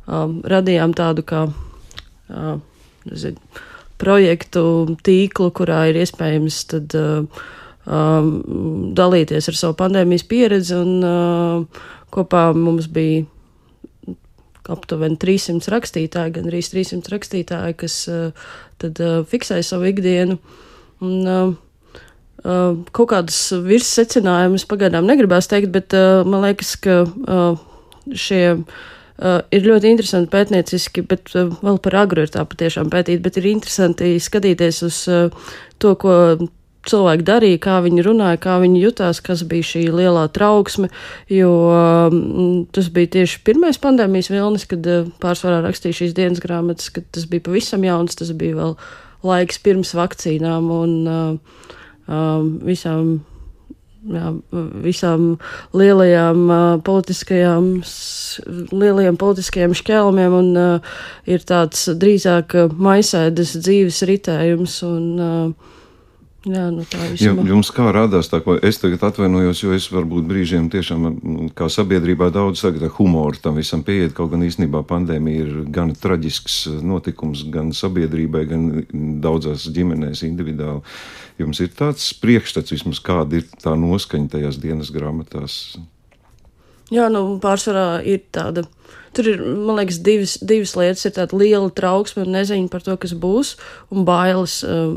uh, 0.08 0.28
radījām 0.54 0.96
tādu 0.98 1.26
kā, 1.28 1.46
uh, 1.50 2.54
nezinu, 3.10 3.42
projektu 4.02 4.64
tīklu, 5.06 5.52
kurā 5.54 5.84
ir 5.92 6.02
iespējams 6.02 6.62
tad, 6.72 6.96
uh, 6.98 7.44
um, 7.86 8.32
dalīties 8.98 9.52
ar 9.52 9.60
savu 9.60 9.78
pandēmijas 9.82 10.26
pieredzi. 10.30 10.78
Un, 10.80 11.06
uh, 11.06 11.86
kopā 12.12 12.50
mums 12.58 12.90
bija 12.92 13.28
aptuveni 14.72 15.18
300 15.20 15.74
rakstītāji, 15.74 16.36
gan 16.38 16.48
arī 16.50 16.62
300 16.64 17.14
rakstītāji, 17.14 17.78
kas 17.82 17.98
uh, 18.12 18.48
tad 18.82 19.02
uh, 19.04 19.22
fiksēja 19.28 19.68
savu 19.74 19.92
ikdienu. 19.92 20.40
Un, 21.02 21.20
uh, 21.26 21.60
Uh, 22.42 22.80
kaut 22.90 23.12
kādas 23.12 23.38
virssecinājumus 23.54 24.64
pagaidām 24.66 25.06
negribās 25.06 25.46
teikt, 25.46 25.70
bet 25.76 25.94
uh, 25.94 26.24
man 26.26 26.42
liekas, 26.42 26.72
ka 26.82 27.04
uh, 27.06 27.60
šie 28.18 28.56
Uh, 29.22 29.44
ir 29.54 29.68
ļoti 29.68 29.92
interesanti 29.94 30.32
pētnieciski, 30.34 31.04
bet 31.06 31.30
uh, 31.38 31.52
vēl 31.62 31.76
par 31.86 31.94
agru 32.00 32.24
ir 32.26 32.32
tā 32.34 32.42
patiešām 32.50 32.88
pētīt, 32.90 33.20
bet 33.22 33.36
ir 33.38 33.52
interesanti 33.52 34.16
skatīties 34.18 34.82
uz 34.88 34.98
uh, 35.14 35.52
to, 35.78 35.92
ko 36.02 36.16
cilvēki 36.90 37.28
darīja, 37.28 37.60
kā 37.62 37.76
viņi 37.86 38.06
runāja, 38.08 38.40
kā 38.42 38.56
viņi 38.64 38.82
jutās, 38.82 39.20
kas 39.22 39.44
bija 39.46 39.68
šī 39.70 39.84
lielā 39.94 40.26
trauksme. 40.34 40.90
Jo 41.30 41.52
um, 41.70 42.66
tas 42.74 42.90
bija 42.90 43.12
tieši 43.20 43.44
pirmais 43.46 43.78
pandēmijas 43.84 44.32
vilnis, 44.34 44.66
kad 44.66 44.90
pārsvarā 45.22 45.62
rakstīja 45.68 46.00
šīs 46.02 46.18
dienas 46.18 46.42
grāmatas, 46.42 46.90
kad 46.90 47.06
tas 47.14 47.30
bija 47.30 47.46
pavisam 47.46 47.86
jauns, 47.86 48.18
tas 48.18 48.34
bija 48.34 48.58
vēl 48.58 48.74
laiks 49.22 49.62
pirms 49.62 49.94
vakcīnām 49.94 50.74
un 50.74 50.98
visām 52.66 53.20
jā, 54.10 54.32
visām 54.86 55.28
lielajām 55.78 56.46
uh, 56.48 56.62
politiskajām, 56.86 57.74
lielajiem 58.72 59.20
politiskajiem 59.22 59.76
šķēlumiem, 59.78 60.38
un 60.38 60.50
uh, 60.58 60.96
ir 61.30 61.46
tāds 61.48 61.88
drīzāk 62.02 62.56
maisēdes 62.78 63.58
dzīves 63.62 64.02
ritējums. 64.10 64.80
Un, 64.88 65.06
uh, 65.20 65.78
Jā, 66.42 66.64
nu 66.74 66.82
tā 66.90 66.98
ja, 67.22 67.36
jums 67.46 67.70
kā 67.70 67.84
rādās 67.94 68.32
tā, 68.32 68.40
ko 68.42 68.56
es 68.66 68.80
tagad 68.82 69.04
atvainojos, 69.12 69.60
jo 69.62 69.76
es 69.78 69.86
varbūt 69.94 70.26
brīžiem 70.26 70.72
tiešām 70.74 71.04
kā 71.54 71.68
sabiedrībā 71.70 72.32
daudz 72.34 72.64
saka, 72.64 72.90
humoru 72.96 73.38
tam 73.38 73.60
visam 73.62 73.84
pieiet, 73.86 74.16
kaut 74.18 74.32
gan 74.34 74.42
īstenībā 74.48 74.82
pandēmija 74.90 75.44
ir 75.46 75.60
gan 75.70 75.94
traģisks 75.94 76.82
notikums 76.82 77.46
gan 77.54 77.70
sabiedrībai, 77.78 78.44
gan 78.50 78.66
daudzās 79.22 79.68
ģimenēs 79.70 80.26
individuāli. 80.26 80.82
Jums 81.38 81.62
ir 81.62 81.70
tāds 81.78 82.10
priekšstats 82.18 82.74
vismaz, 82.74 83.04
kāda 83.06 83.38
ir 83.38 83.46
tā 83.62 83.78
noskaņa 83.78 84.34
tajās 84.34 84.58
dienas 84.62 84.90
grāmatās? 84.94 85.62
Jā, 86.92 87.08
nu 87.12 87.40
pārsvarā 87.40 88.02
ir 88.04 88.26
tāda 88.36 88.66
Tur 89.12 89.28
ir, 89.28 89.42
man 89.44 89.76
liekas, 89.76 89.98
divas, 90.06 90.38
divas 90.40 90.72
lietas. 90.80 91.04
Ir 91.04 91.16
tāda 91.18 91.36
liela 91.36 91.68
trauksme 91.76 92.24
un 92.24 92.32
neziņa 92.32 92.72
par 92.72 92.84
to, 92.86 92.96
kas 93.00 93.12
būs, 93.20 93.58
un 93.92 94.06
bailes, 94.08 94.62
eh, 94.64 94.94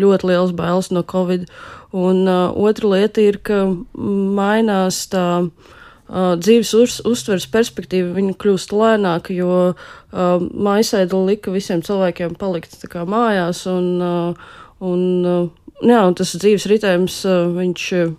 ļoti 0.00 0.30
liels 0.30 0.54
bailes 0.56 0.88
no 0.94 1.04
Covid. 1.04 1.44
Un 1.90 2.22
uh, 2.30 2.54
otra 2.54 2.86
lieta 2.86 3.18
ir, 3.18 3.40
ka 3.42 3.64
mainās 3.98 5.00
tā 5.10 5.24
uh, 5.42 6.36
dzīves 6.38 6.70
uz, 6.78 7.00
uztveres 7.02 7.48
perspektīva, 7.50 8.12
viņa 8.14 8.36
kļūst 8.38 8.70
lēnāka, 8.70 9.34
jo 9.34 9.56
uh, 9.74 10.44
maisēda 10.54 11.18
lika 11.26 11.50
visiem 11.50 11.82
cilvēkiem 11.82 12.38
palikt 12.38 12.78
kā 12.92 13.02
mājās, 13.10 13.64
un, 13.66 13.90
uh, 13.98 14.54
un, 14.86 15.02
uh, 15.26 15.74
jā, 15.82 15.98
un 15.98 16.14
tas 16.14 16.36
dzīves 16.38 16.70
ritējums, 16.70 17.20
uh, 17.26 17.50
viņš. 17.58 17.92
Uh, 17.98 18.18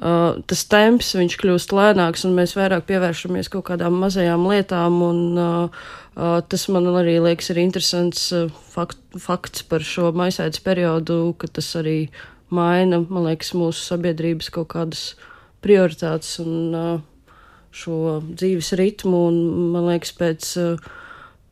uh, 0.00 0.38
tas 0.48 0.64
temps 0.70 1.12
kļūst 1.40 1.74
lēnāks, 1.76 2.24
un 2.28 2.36
mēs 2.36 2.54
vairāk 2.56 2.86
pievēršamies 2.88 3.50
kaut 3.52 3.66
kādām 3.70 3.98
mazajām 4.02 4.46
lietām. 4.48 5.00
Un, 5.04 5.20
uh, 5.36 5.86
uh, 6.16 6.40
tas 6.48 6.66
man 6.72 6.88
arī 6.94 7.18
liekas, 7.22 7.50
ir 7.52 7.62
interesants 7.62 8.30
fakt, 8.72 9.00
fakts 9.20 9.66
par 9.68 9.84
šo 9.84 10.12
maisēdes 10.16 10.62
periodu, 10.64 11.34
ka 11.38 11.50
tas 11.50 11.72
arī 11.80 12.10
maina, 12.52 13.02
man 13.08 13.30
liekas, 13.30 13.54
mūsu 13.56 13.84
sabiedrības 13.92 14.52
kaut 14.52 14.72
kādas 14.74 15.12
prioritātes 15.62 16.38
un 16.42 17.02
šo 17.72 18.20
dzīves 18.28 18.74
ritmu. 18.80 19.26
Un, 19.30 19.42
man 19.72 19.88
liekas, 19.92 20.12
pēc, 20.18 20.52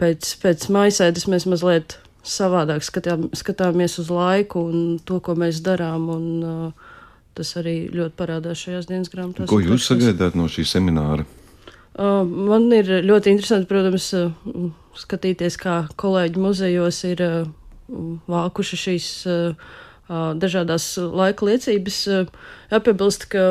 pēc, 0.01 0.37
pēc 0.43 0.71
maisēdes 0.73 1.29
mēs 1.31 1.49
mazliet 1.49 2.01
savādāk 2.27 2.85
skatām, 2.85 3.29
skatāmies 3.37 3.97
uz 4.03 4.11
laiku 4.13 4.67
un 4.69 4.99
to, 5.05 5.21
ko 5.25 5.37
mēs 5.39 5.63
darām. 5.65 6.09
Un, 6.13 6.27
uh, 6.45 6.90
Tas 7.39 7.53
arī 7.61 7.75
ļoti 7.95 8.17
parādās 8.19 8.65
šajās 8.65 8.89
dienas 8.91 9.13
grāmatās. 9.13 9.49
Ko 9.51 9.61
jūs 9.63 9.87
sagaidāt 9.87 10.35
no 10.39 10.49
šī 10.51 10.65
semināra? 10.67 11.27
Man 12.01 12.71
ir 12.73 12.89
ļoti 13.05 13.35
interesanti, 13.35 13.69
protams, 13.71 14.09
skatīties, 14.99 15.59
kā 15.61 15.77
kolēģi 16.01 16.43
muzejos 16.43 17.01
ir 17.09 17.23
vākuši 18.31 18.79
šīs 18.85 19.09
dažādas 20.43 20.87
laika 20.99 21.47
liecības. 21.47 21.99
Jāpiebilst, 22.73 23.27
ka 23.31 23.45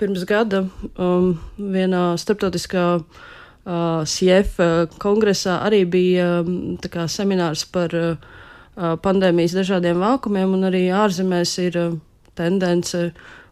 pirms 0.00 0.24
gada 0.26 0.64
um, 0.96 1.34
vienā 1.58 2.14
starptautiskā 2.18 2.86
SIEF 4.10 4.56
kongresā 5.02 5.58
arī 5.66 5.84
bija 5.86 6.28
kā, 6.90 7.04
seminārs 7.06 7.66
par 7.68 7.94
pandēmijas 8.74 9.58
dažādiem 9.58 10.00
vākumiem, 10.00 10.54
un 10.56 10.70
arī 10.70 10.88
ārzemēs 10.94 11.58
ir. 11.68 11.82
Tendence. 12.40 13.10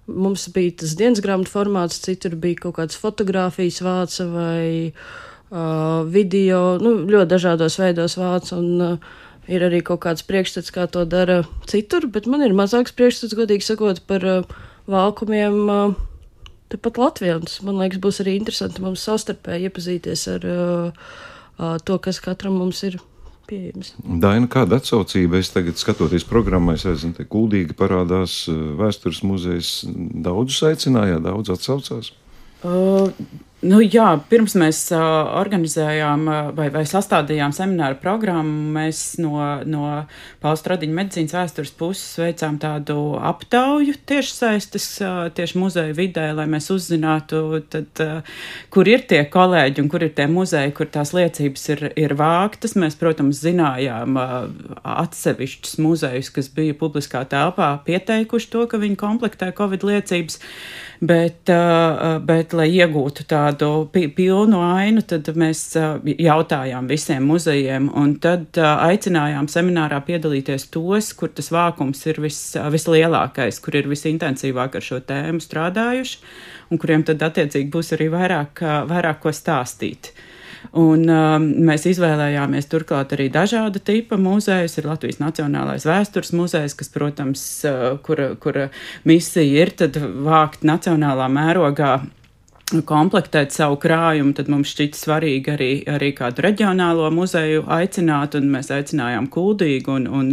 Mums 0.08 0.48
bija 0.54 0.78
tas 0.82 0.96
dienas 0.96 1.20
grāmatu 1.24 1.52
formāts, 1.52 2.00
citur 2.00 2.36
bija 2.40 2.64
kaut 2.64 2.78
kāds 2.80 2.96
fotografijas 2.96 3.82
vāca 3.84 4.24
vai 4.32 4.66
uh, 4.88 6.04
video, 6.08 6.78
nu, 6.80 6.94
ļoti 7.04 7.32
dažādos 7.34 7.76
veidos 7.80 8.16
vāca. 8.16 8.56
Un, 8.56 8.70
uh, 8.80 9.24
ir 9.48 9.64
arī 9.64 9.80
kaut 9.84 10.02
kāds 10.04 10.24
priekšstats, 10.28 10.72
kā 10.72 10.86
to 10.92 11.04
dara 11.08 11.42
citur, 11.68 12.08
bet 12.12 12.28
man 12.28 12.44
ir 12.44 12.56
mazāks 12.56 12.94
priekšstats, 12.96 13.36
godīgi 13.36 13.68
sakot, 13.68 14.02
par 14.08 14.24
uh, 14.28 14.60
vākumiem. 14.88 15.58
Uh, 15.68 16.06
Tepat 16.68 16.98
Latvijā. 17.00 17.38
Man 17.64 17.78
liekas, 17.80 18.00
būs 18.04 18.18
arī 18.20 18.34
interesanti 18.36 18.82
mums 18.84 19.00
savstarpēji 19.08 19.70
iepazīties 19.70 20.24
ar 20.34 20.42
uh, 20.44 21.06
uh, 21.56 21.78
to, 21.80 21.96
kas 22.04 22.20
katram 22.20 22.58
mums 22.60 22.82
ir 22.84 22.98
pieejams. 23.48 23.94
Daina, 24.04 24.48
kāda 24.50 24.78
atsaucība? 24.82 25.40
Es 25.42 25.52
tagad 25.54 25.80
skatoties 25.80 26.26
programmā, 26.28 26.76
es 26.78 26.86
aizinu, 26.88 27.16
te 27.16 27.26
kuldīgi 27.28 27.76
parādās 27.78 28.40
eh, 28.50 28.56
vēstures 28.78 29.22
muzejs. 29.26 29.72
Daudzus 30.28 30.62
aicinājāt, 30.70 31.24
daudz 31.26 31.54
atsaucās? 31.56 32.12
Uh, 32.66 33.12
Nu, 33.58 33.80
jā, 33.82 34.12
pirms 34.30 34.52
mēs 34.54 34.84
uh, 34.94 35.00
organizējām 35.40 36.28
uh, 36.30 36.36
vai, 36.54 36.68
vai 36.70 36.84
sastādījām 36.86 37.50
semināru 37.50 37.96
programmu, 37.98 38.68
mēs 38.76 39.16
no, 39.18 39.40
no 39.66 40.04
Pauls 40.38 40.62
Tradiņa 40.62 40.94
medicīnas 40.94 41.34
vēstures 41.34 41.74
puses 41.74 42.20
veicām 42.22 42.60
tādu 42.62 43.16
aptauju 43.18 43.96
tieši 44.06 44.30
saistes, 44.36 44.86
uh, 45.02 45.24
tieši 45.34 45.58
muzeju 45.58 45.98
vidē, 45.98 46.28
lai 46.38 46.46
mēs 46.46 46.70
uzzinātu, 46.70 47.42
tad, 47.74 47.90
uh, 48.06 48.40
kur 48.70 48.86
ir 48.94 49.02
tie 49.10 49.24
kolēģi 49.26 49.82
un 49.82 49.90
kur 49.90 50.06
ir 50.06 50.14
tie 50.14 50.30
muzeji, 50.30 50.76
kur 50.78 50.94
tās 50.94 51.10
liecības 51.18 51.70
ir, 51.74 51.86
ir 51.98 52.14
vāktas. 52.14 52.78
Mēs, 52.78 52.94
protams, 53.02 53.42
zinājām 53.42 54.22
uh, 54.22 54.36
atsevišķus 55.02 55.80
muzejus, 55.82 56.30
kas 56.30 56.54
bija 56.54 56.78
publiskā 56.78 57.26
telpā 57.26 57.74
pieteikuši 57.90 58.54
to, 58.54 58.68
ka 58.70 58.78
viņi 58.78 59.02
komplektē 59.02 59.50
Covid 59.58 59.90
liecības. 59.90 60.38
Uh, 60.38 60.86
Bet, 60.98 61.46
bet 62.26 62.54
lai 62.58 62.66
iegūtu 62.74 63.22
tādu 63.48 63.88
pilnu 63.92 64.60
ainu, 64.62 65.02
tad 65.06 65.28
mēs 65.38 65.62
jautājām 66.04 66.88
visiem 66.90 67.26
muzejiem 67.28 67.88
un 67.96 68.16
tad 68.22 68.58
aicinājām 68.58 69.48
seminārā 69.48 70.00
piedalīties 70.04 70.68
tos, 70.74 71.12
kur 71.16 71.32
tas 71.32 71.50
vākums 71.54 72.04
ir 72.06 72.20
vis, 72.20 72.40
vislielākais, 72.56 73.60
kur 73.64 73.78
ir 73.78 73.88
visintensīvāk 73.88 74.78
ar 74.78 74.84
šo 74.84 75.00
tēmu 75.00 75.40
strādājuši 75.44 76.18
un 76.70 76.80
kuriem 76.80 77.04
tad 77.06 77.22
attiecīgi 77.24 77.70
būs 77.72 77.94
arī 77.96 78.10
vairāk, 78.12 78.64
vairāk 78.88 79.22
ko 79.22 79.32
stāstīt. 79.32 80.12
Un, 80.76 81.04
um, 81.06 81.44
mēs 81.64 81.86
izvēlējāmies 81.88 82.66
turklāt 82.68 83.14
arī 83.14 83.28
dažāda 83.32 83.80
tipa 83.80 84.18
muzejus. 84.20 84.74
Ir 84.80 84.88
Latvijas 84.90 85.20
Nacionālais 85.22 85.86
vēstures 85.86 86.34
muzejs, 86.36 86.74
kas, 86.76 86.90
protams, 86.92 87.44
uh, 87.64 87.94
kura, 88.04 88.32
kura 88.42 88.66
misija 89.08 89.64
ir 89.64 89.72
vākt 90.26 90.66
nacionālā 90.68 91.30
mērogā 91.32 91.92
komplektēt 92.68 93.54
savu 93.56 93.78
krājumu, 93.80 94.34
tad 94.36 94.50
mums 94.52 94.68
šķita 94.74 94.98
svarīgi 94.98 95.52
arī, 95.54 95.68
arī 95.88 96.10
kādu 96.16 96.42
reģionālo 96.44 97.06
muzeju 97.16 97.62
aicināt, 97.72 98.36
un 98.36 98.50
mēs 98.52 98.68
aicinājām 98.74 99.30
Kuldīgu 99.32 99.94
un, 99.94 100.04
un, 100.12 100.28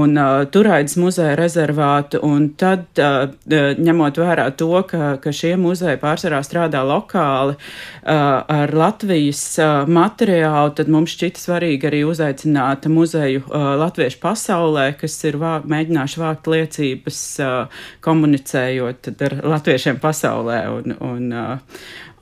un 0.00 0.16
uh, 0.16 0.46
Turaidas 0.52 0.96
muzeja 1.00 1.34
rezervātu, 1.36 2.22
un 2.24 2.48
tad, 2.56 2.86
uh, 2.96 3.28
ņemot 3.76 4.20
vērā 4.22 4.46
to, 4.56 4.70
ka, 4.88 5.16
ka 5.20 5.34
šie 5.36 5.52
muzeji 5.60 6.00
pārsvarā 6.00 6.40
strādā 6.46 6.80
lokāli 6.86 7.58
uh, 7.58 7.60
ar 8.08 8.72
Latvijas 8.72 9.44
uh, 9.60 9.84
materiālu, 9.84 10.72
tad 10.80 10.88
mums 10.92 11.12
šķita 11.12 11.44
svarīgi 11.44 11.90
arī 11.90 12.02
uzaicināt 12.08 12.88
muzeju 12.88 13.44
uh, 13.44 13.74
Latviešu 13.82 14.22
pasaulē, 14.24 14.88
kas 14.96 15.18
ir 15.28 15.36
vā, 15.44 15.58
mēģinājuši 15.68 16.24
vākt 16.24 16.50
liecības, 16.56 17.22
uh, 17.44 17.84
komunicējot 18.06 19.12
ar 19.28 19.38
latviešiem 19.56 20.00
pasaulē, 20.00 20.60
un, 20.72 20.98
un 21.04 21.30
uh, 21.36 21.65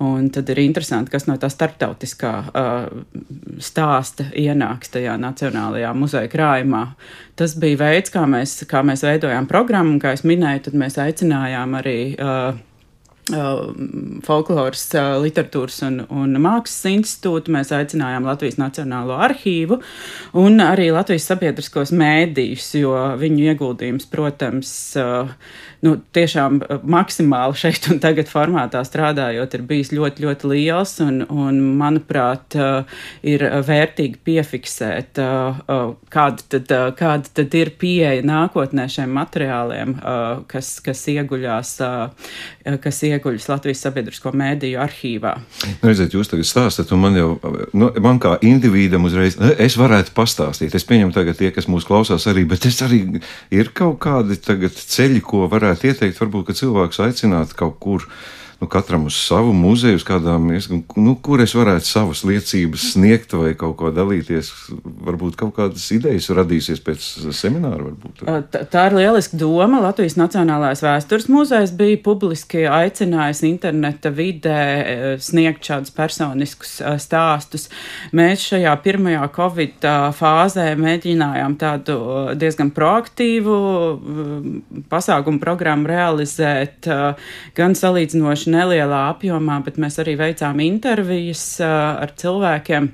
Un 0.02 0.26
tad 0.34 0.48
ir 0.50 0.58
interesanti, 0.64 1.12
kas 1.12 1.28
no 1.28 1.36
tā 1.38 1.46
starptautiskā 1.52 2.32
uh, 2.50 3.04
stāsta 3.62 4.26
ienāks 4.34 4.90
tajā 4.90 5.14
Nacionālajā 5.22 5.92
muzeja 5.94 6.30
krājumā. 6.32 6.84
Tas 7.38 7.54
bija 7.62 7.78
veids, 7.84 8.10
kā 8.14 8.24
mēs, 8.26 8.56
kā 8.70 8.82
mēs 8.86 9.06
veidojām 9.06 9.46
programmu, 9.50 9.94
un 9.94 10.02
kā 10.02 10.16
es 10.16 10.26
minēju, 10.26 10.66
tad 10.68 10.78
mēs 10.82 10.98
aicinājām 11.06 11.78
arī. 11.80 11.98
Uh, 12.18 12.62
Uh, 13.32 13.70
folkloras, 14.20 14.82
uh, 14.92 15.14
literatūras 15.24 15.78
un, 15.86 15.94
un 16.12 16.36
mākslas 16.44 16.90
institūtu. 16.90 17.54
Mēs 17.54 17.70
aicinājām 17.72 18.26
Latvijas 18.28 18.58
Nacionālo 18.60 19.16
arhīvu 19.16 19.78
un 20.36 20.60
arī 20.60 20.90
Latvijas 20.92 21.30
sabiedriskos 21.30 21.94
mēdījus, 21.96 22.66
jo 22.82 22.92
viņu 23.16 23.46
ieguldījums, 23.46 24.04
protams, 24.12 24.74
uh, 25.00 25.32
nu, 25.84 25.94
tiešām 26.16 26.60
eh, 26.62 26.82
maksimāli 26.96 27.58
šeit 27.58 27.88
un 27.92 28.00
tagad 28.02 28.30
formātā 28.30 28.82
strādājot, 28.86 29.56
ir 29.56 29.64
bijis 29.68 29.92
ļoti, 29.94 30.24
ļoti 30.24 30.50
liels 30.50 30.96
un, 31.04 31.22
un 31.28 31.60
manuprāt, 31.80 32.56
eh, 32.56 33.00
ir 33.34 33.44
vērtīgi 33.66 34.20
piefiksēt, 34.24 35.20
eh, 35.20 35.60
kāda 36.14 36.48
tad, 36.54 36.74
kāda 36.98 37.32
tad 37.40 37.56
ir 37.58 37.74
pieeja 37.80 38.24
nākotnē 38.24 38.86
šiem 38.90 39.12
materiāliem, 39.14 39.94
kas, 40.50 40.68
kas 40.84 41.00
ieguļās, 41.10 41.70
kas 42.82 43.00
ieguļas 43.08 43.48
Latvijas 43.50 43.82
sabiedrisko 43.84 44.32
mēdīju 44.36 44.80
arhīvā. 44.82 45.32
Nu, 45.82 45.90
redziet, 45.90 46.14
jūs 46.14 46.30
tagad 46.30 46.48
stāstat, 46.48 46.92
un 46.94 47.02
man 47.02 47.18
jau, 47.18 47.28
nu, 47.76 47.90
man 48.04 48.20
kā 48.22 48.36
individam 48.46 49.06
uzreiz, 49.08 49.36
es 49.58 49.76
varētu 49.80 50.14
pastāstīt. 50.16 50.76
Es 50.76 50.86
pieņemu 50.88 51.14
tagad 51.16 51.40
tie, 51.40 51.50
kas 51.54 51.68
mūs 51.70 51.86
klausās 51.88 52.28
arī, 52.30 52.46
bet 52.48 52.68
es 52.70 52.80
arī 52.84 53.02
ir 53.54 53.72
kaut 53.76 53.98
kādi 54.04 54.38
tagad 54.40 54.76
ceļi, 54.78 55.22
ko 55.24 55.44
varētu 55.52 55.73
varētu 55.74 55.90
ieteikt, 55.90 56.20
varbūt, 56.20 56.46
cilvēks 56.54 57.00
aicinātu 57.02 57.56
kaut 57.58 57.78
kur 57.82 58.06
nu, 58.60 58.68
katram 58.70 59.06
uz 59.06 59.16
savu 59.18 59.52
muzeju, 59.56 59.98
uz 60.00 60.04
kādām, 60.06 60.50
nu, 60.96 61.14
kur 61.22 61.42
es 61.44 61.54
varētu 61.56 61.88
savas 61.88 62.24
liecības 62.26 62.90
sniegt 62.94 63.34
vai 63.36 63.54
kaut 63.58 63.76
ko 63.80 63.90
dalīties. 63.94 64.50
Varbūt 65.04 65.36
kaut 65.40 65.54
kādas 65.58 65.86
idejas 65.94 66.30
radīsies 66.34 66.82
pēc 66.84 67.04
semināra. 67.34 67.92
Tā, 68.24 68.64
tā 68.70 68.86
ir 68.88 68.98
lieliska 68.98 69.38
doma. 69.40 69.82
Latvijas 69.84 70.16
Nacionālais 70.20 70.82
vēstures 70.84 71.28
muzejs 71.32 71.74
bija 71.76 72.00
publiski 72.04 72.64
aicinājis 72.68 73.42
interneta 73.48 74.12
vidē 74.14 75.18
sniegt 75.22 75.64
šādus 75.66 75.94
personiskus 75.94 76.76
stāstus. 77.02 77.68
Mēs 78.16 78.48
šajā 78.50 78.74
pirmajā 78.84 79.28
Covid 79.34 79.88
fāzē 80.18 80.70
mēģinājām 80.80 81.58
tādu 81.60 81.98
diezgan 82.38 82.72
proaktīvu 82.74 83.58
pasākumu 84.92 85.42
programmu 85.42 85.90
realizēt 85.90 86.88
gan 87.56 87.76
salīdzinoši 87.78 88.43
salīdzinoši 88.44 88.52
nelielā 88.52 89.10
apjomā, 89.12 89.62
bet 89.64 89.78
mēs 89.78 89.98
arī 89.98 90.16
veicām 90.16 90.60
intervijas 90.60 91.60
uh, 91.60 92.02
ar 92.02 92.12
cilvēkiem. 92.16 92.92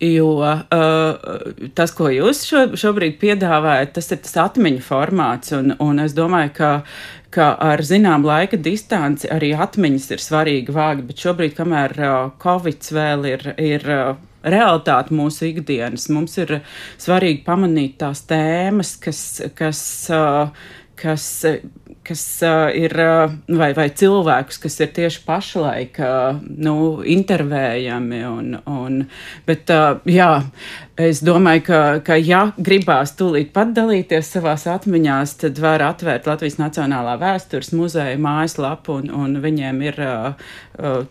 Jo 0.00 0.38
uh, 0.38 1.70
tas, 1.74 1.90
ko 1.92 2.08
jūs 2.12 2.44
šo, 2.46 2.76
šobrīd 2.78 3.18
piedāvājat, 3.18 3.92
tas 3.96 4.12
ir 4.12 4.20
tas 4.22 4.36
atmiņu 4.36 4.80
formāts, 4.80 5.52
un, 5.52 5.74
un 5.80 5.98
es 5.98 6.14
domāju, 6.14 6.52
ka, 6.54 6.70
ka 7.30 7.56
ar 7.58 7.82
zinām 7.82 8.24
laika 8.24 8.56
distanci 8.56 9.28
arī 9.28 9.54
atmiņas 9.56 10.10
ir 10.14 10.22
svarīgi 10.22 10.72
vāgi, 10.72 11.06
bet 11.08 11.18
šobrīd, 11.18 11.56
kamēr 11.58 11.98
uh, 11.98 12.30
Covid 12.38 12.92
vēl 12.94 13.26
ir, 13.32 13.46
ir 13.58 13.88
uh, 13.90 14.16
realitāte 14.46 15.16
mūsu 15.16 15.48
ikdienas, 15.50 16.06
mums 16.14 16.38
ir 16.38 16.60
svarīgi 17.00 17.42
pamanīt 17.44 17.98
tās 17.98 18.22
tēmas, 18.30 18.94
kas, 19.02 19.24
kas 19.58 19.82
uh, 20.14 20.54
kas, 21.02 21.44
kas 22.08 22.24
uh, 22.46 22.66
ir, 22.74 22.94
uh, 22.98 23.32
vai, 23.60 23.70
vai 23.76 23.88
cilvēkus, 23.92 24.60
kas 24.64 24.80
ir 24.80 24.92
tieši 24.96 25.22
pašlaik 25.26 26.00
uh, 26.02 26.42
nu, 26.64 26.76
intervējami. 27.04 28.20
Un, 28.28 28.58
un, 28.66 29.00
bet, 29.48 29.72
uh, 29.74 30.00
jā, 30.08 30.32
Es 30.98 31.20
domāju, 31.22 31.60
ka, 31.62 31.80
ka 32.02 32.16
ja 32.18 32.40
gribās 32.58 33.12
tūlīt 33.14 33.52
pat 33.54 33.70
dalīties 33.70 34.32
savās 34.34 34.64
atmiņās, 34.66 35.36
tad 35.44 35.60
var 35.62 35.84
atvērt 35.86 36.26
Latvijas 36.26 36.56
Nacionālā 36.58 37.12
vēstures 37.20 37.70
muzeja 37.70 38.18
mājaslapu, 38.18 38.96
un, 38.98 39.12
un 39.14 39.36
viņiem 39.44 39.78
ir 39.86 40.00
uh, 40.02 40.48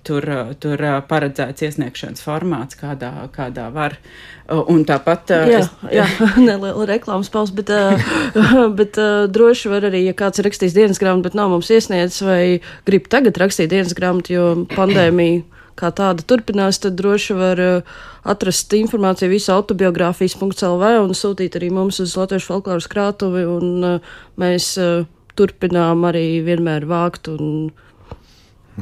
tur, 0.03 0.27
tur 0.60 0.83
paredzēts 1.07 1.69
iesniegšanas 1.69 2.25
formāts, 2.25 2.75
kādā, 2.81 3.13
kādā 3.31 3.69
var. 3.71 3.95
Uh, 3.95 4.37
un 4.47 4.83
tāpat. 4.88 5.33
Uh, 5.33 5.49
jā, 5.51 5.60
es... 5.63 5.69
jā, 5.93 6.05
neliela 6.49 6.88
reklāmas 6.89 7.31
pauze, 7.33 7.55
bet, 7.57 7.71
uh, 7.73 7.99
bet 8.79 8.99
uh, 9.01 9.25
droši 9.31 9.73
var 9.73 9.88
arī, 9.89 10.05
ja 10.07 10.15
kāds 10.17 10.39
ir 10.39 10.47
rakstījis 10.47 10.77
dienas 10.77 11.01
grāmatu, 11.03 11.27
bet 11.27 11.38
nav 11.38 11.51
mums 11.53 11.71
iesniedzis 11.73 12.23
vai 12.25 12.41
grib 12.88 13.10
tagad 13.12 13.39
rakstīt 13.41 13.71
dienas 13.73 13.95
grāmatu, 13.97 14.36
jo 14.38 14.49
pandēmija 14.73 15.45
kā 15.77 15.91
tāda 15.93 16.25
turpinās, 16.25 16.79
tad 16.81 16.97
droši 16.97 17.36
var 17.38 17.62
uh, 17.62 17.97
atrast 18.27 18.73
informāciju 18.73 19.31
visu 19.31 19.53
autobiogrāfijas.lv 19.53 20.93
un 21.03 21.13
sūtīt 21.17 21.60
arī 21.60 21.69
mums 21.73 22.01
uz 22.03 22.15
Latvijas 22.17 22.47
folkloras 22.49 22.89
krātuvi, 22.91 23.45
un 23.45 23.86
uh, 23.86 24.15
mēs 24.41 24.73
uh, 24.81 25.05
turpinām 25.38 26.07
arī 26.10 26.41
vienmēr 26.45 26.88
vākt 26.89 27.29
un 27.29 27.69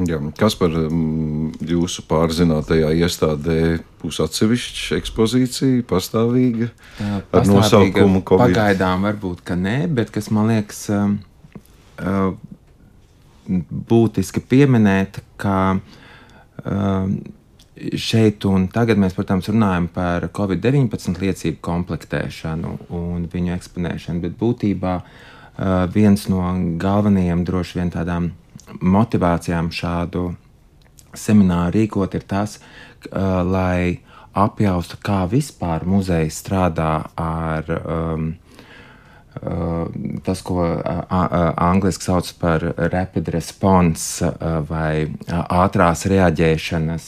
Jā, 0.03 0.17
kas 0.36 0.58
par 0.60 0.73
um, 0.75 1.53
jūsu 1.63 2.03
pārzinātajā 2.10 2.89
iestādē 3.05 3.60
būs 4.01 4.19
atsevišķa 4.25 4.97
ekspozīcija, 4.99 5.86
pastāvīga, 5.88 6.67
pastāvīga 6.97 7.38
ar 7.39 7.47
nosaukumu 7.47 8.23
Covid? 8.27 8.49
Pagaidām 8.49 9.08
varbūt, 9.08 9.45
ka 9.47 9.55
nē, 9.55 9.77
bet 9.95 10.12
kas 10.12 10.27
man 10.36 10.51
liekas 10.51 10.81
uh, 10.91 11.13
uh, 12.03 12.34
būtiski 13.95 14.43
pieminēt, 14.43 15.21
ka 15.39 15.55
uh, 15.77 16.01
Ehm, 16.65 17.17
šeit 17.99 18.45
un 18.47 18.69
tagad 18.71 18.99
mēs, 19.01 19.13
protams, 19.17 19.49
runājam 19.51 19.89
par 19.91 20.29
Covid-19 20.34 21.19
liecību 21.19 21.60
komplektēšanu 21.65 22.71
un 22.95 23.25
viņu 23.31 23.51
eksponēšanu, 23.58 24.23
bet 24.23 24.38
būtībā 24.39 24.93
eh, 24.95 25.73
viens 25.91 26.23
no 26.31 26.41
galvenajiem 26.81 27.43
droši 27.45 27.81
vien 27.81 27.91
tādām 27.91 28.31
motivācijām 28.82 29.69
šādu 29.73 30.30
semināru 31.15 31.80
rīkot 31.80 32.15
ir 32.17 32.25
tas, 32.28 32.60
eh, 32.60 33.19
lai 33.43 33.99
apjaustu, 34.36 34.97
kā 34.99 35.23
vispār 35.32 35.86
muzeja 35.88 36.28
strādā 36.28 37.06
ar 37.15 37.69
um, 37.71 38.34
tas, 40.23 40.41
ko 40.47 40.63
angļuiski 40.65 42.04
sauc 42.04 42.32
par 42.39 42.63
rapid 42.91 43.32
response 43.36 44.28
vai 44.67 45.08
ātrās 45.28 46.06
reaģēšanas 46.12 47.08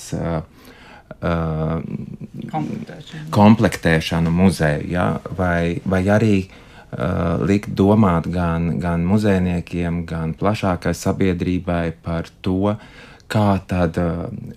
komplektēšanu, 2.52 3.28
komplektēšanu 3.32 4.32
muzeja, 4.40 4.82
ja? 4.88 5.08
vai, 5.36 5.80
vai 5.88 6.04
arī 6.16 6.36
uh, 6.46 6.67
likt 7.44 7.74
domāt 7.76 8.30
gan, 8.32 8.78
gan 8.80 9.04
muzejniekiem, 9.04 10.06
gan 10.08 10.32
plašākai 10.40 10.94
sabiedrībai 10.96 11.92
par 12.04 12.30
to, 12.42 12.78
kā 13.28 13.58
tad 13.68 13.98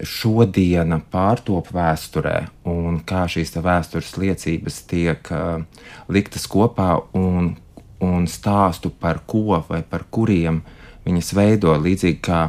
šodiena 0.06 1.00
pārtop 1.10 1.72
vēsturē 1.74 2.36
un 2.70 3.00
kā 3.02 3.24
šīs 3.26 3.56
vēstures 3.58 4.14
liecības 4.14 4.76
tiek 4.86 5.32
uh, 5.34 5.64
liktas 6.06 6.46
kopā 6.46 6.92
un 7.18 7.56
un 8.00 8.26
stāstu 8.28 8.90
par 8.90 9.22
ko 9.28 9.60
vai 9.68 9.82
par 9.82 10.06
kuriem 10.10 10.60
viņas 11.04 11.32
veido. 11.36 11.74
Līdzīgi 11.76 12.20
kā, 12.24 12.42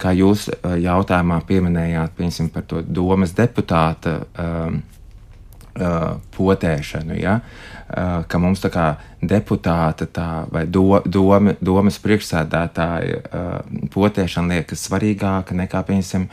kā 0.00 0.12
jūs 0.16 0.48
eh, 0.50 0.76
jautājumā 0.86 1.40
pieminējāt 1.48 2.16
piemēram, 2.16 2.52
par 2.52 2.66
to 2.68 2.82
domas 2.82 3.34
deputāta 3.36 4.18
um, 4.40 4.80
uh, 5.76 6.16
potēšanu. 6.36 7.18
Ja? 7.20 7.40
Uh, 7.86 8.24
ka 8.26 8.40
mums 8.42 8.58
tā 8.58 8.66
kā 8.74 8.84
deputāta 9.22 10.08
tā, 10.10 10.30
vai 10.50 10.64
do, 10.66 10.98
doma, 11.06 11.52
domas 11.62 12.00
priekšsēdētāja 12.02 13.20
uh, 13.22 13.84
potēšana 13.94 14.56
liekas 14.56 14.82
svarīgāka 14.88 15.54
nekā, 15.54 15.84
piemēram, 15.86 16.24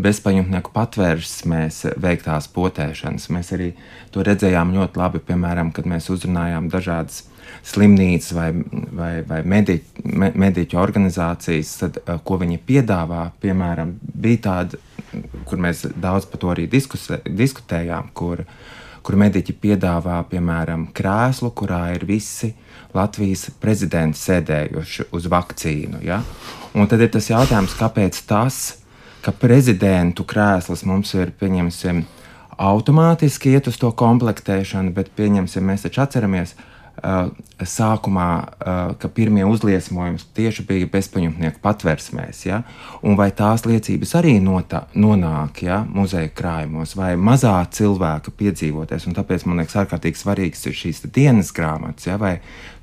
bezpajumtnieku 0.00 0.72
patvērsmēs 0.72 1.82
veiktās 2.00 2.48
potēšanas. 2.56 3.28
Mēs 3.28 3.52
arī 3.52 3.68
to 4.14 4.24
redzējām 4.24 4.72
ļoti 4.78 5.02
labi, 5.02 5.20
piemēram, 5.28 5.74
kad 5.76 5.90
mēs 5.92 6.08
uzrunājām 6.16 6.72
dažādas 6.72 7.26
slimnīcas 7.60 8.32
vai, 8.32 8.48
vai, 8.96 9.12
vai 9.28 9.44
mediķu, 9.44 10.08
me, 10.16 10.32
mediķu 10.48 10.80
organizācijas, 10.80 11.76
tad, 11.84 12.02
ko 12.24 12.40
viņi 12.40 12.56
piedāvā, 12.72 13.26
piemēram, 13.44 13.98
bija 14.00 14.46
tāda, 14.48 14.80
kur 15.44 15.60
mēs 15.60 15.90
daudz 15.92 16.24
par 16.32 16.40
to 16.40 16.56
arī 16.56 16.70
diskusē, 16.72 17.20
diskutējām, 17.28 18.14
kur 18.16 18.46
uh, 18.46 18.61
kur 19.02 19.18
mediķi 19.20 19.54
piedāvā, 19.62 20.20
piemēram, 20.30 20.88
krēslu, 20.94 21.50
kurā 21.56 21.84
ir 21.96 22.06
visi 22.08 22.52
Latvijas 22.94 23.48
prezidenti 23.60 24.20
sēdējuši 24.20 25.08
uz 25.16 25.28
vakcīnu. 25.32 26.02
Ja? 26.06 26.20
Un 26.76 26.88
tad 26.90 27.04
ir 27.04 27.12
tas 27.12 27.30
jautājums, 27.30 27.76
kāpēc 27.78 28.18
tas, 28.28 28.60
ka 29.22 29.34
prezidentu 29.36 30.26
krēsls 30.28 30.84
mums 30.88 31.14
ir, 31.14 31.32
pieņemsim, 31.38 32.02
automātiski 32.62 33.54
iet 33.56 33.70
uz 33.70 33.78
to 33.80 33.90
komplektēšanu, 33.96 34.92
bet, 34.96 35.10
pieņemsim, 35.16 35.64
mēs 35.66 35.86
taču 35.86 36.02
atceramies, 36.04 36.54
ka 36.56 36.72
sākumā, 37.02 38.26
uh, 38.42 38.80
ka 39.00 39.08
pirmie 39.08 39.44
uzliesmojumi 39.48 40.20
tieši 40.36 40.64
bija 40.68 40.88
bezpaņemtnieku 40.92 41.62
patversmēs, 41.64 42.44
ja? 42.46 42.60
un 43.02 43.16
vai 43.18 43.30
tās 43.34 43.64
liecības 43.66 44.12
arī 44.20 44.36
notā, 44.44 44.84
nonāk 44.94 45.62
ja, 45.66 45.80
muzeja 45.88 46.30
krājumos, 46.36 46.94
vai 46.98 47.14
mazā 47.16 47.54
cilvēka 47.74 48.34
piedzīvoties. 48.38 49.08
Un 49.08 49.16
tāpēc 49.16 49.46
man 49.48 49.62
liekas, 49.62 49.78
ārkārtīgi 49.82 50.20
svarīgs 50.20 50.66
ir 50.68 50.76
šīs 50.78 51.02
dienas 51.08 51.50
grāmatas, 51.56 52.06
ja? 52.10 52.18
vai 52.20 52.36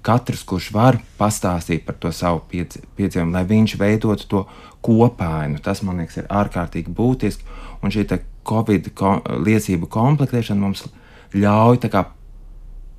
katrs, 0.05 0.43
kurš 0.47 0.71
var 0.75 0.99
pastāstīt 1.19 1.85
par 1.85 1.99
to 2.01 2.11
savu 2.15 2.41
piedzīvojumu, 2.49 3.35
lai 3.35 3.45
viņš 3.47 3.77
veidotu 3.79 4.29
to 4.31 4.45
kopainu. 4.85 5.61
Tas 5.63 5.83
man 5.85 6.01
liekas, 6.01 6.21
ir 6.23 6.31
ārkārtīgi 6.33 6.91
būtiski, 6.95 7.47
un 7.83 7.93
šī 7.93 8.07
Covid 8.49 8.87
ko 8.97 9.19
liecību 9.45 9.89
komplektēšana 9.91 10.63
mums 10.63 10.87
ļauj 11.37 11.83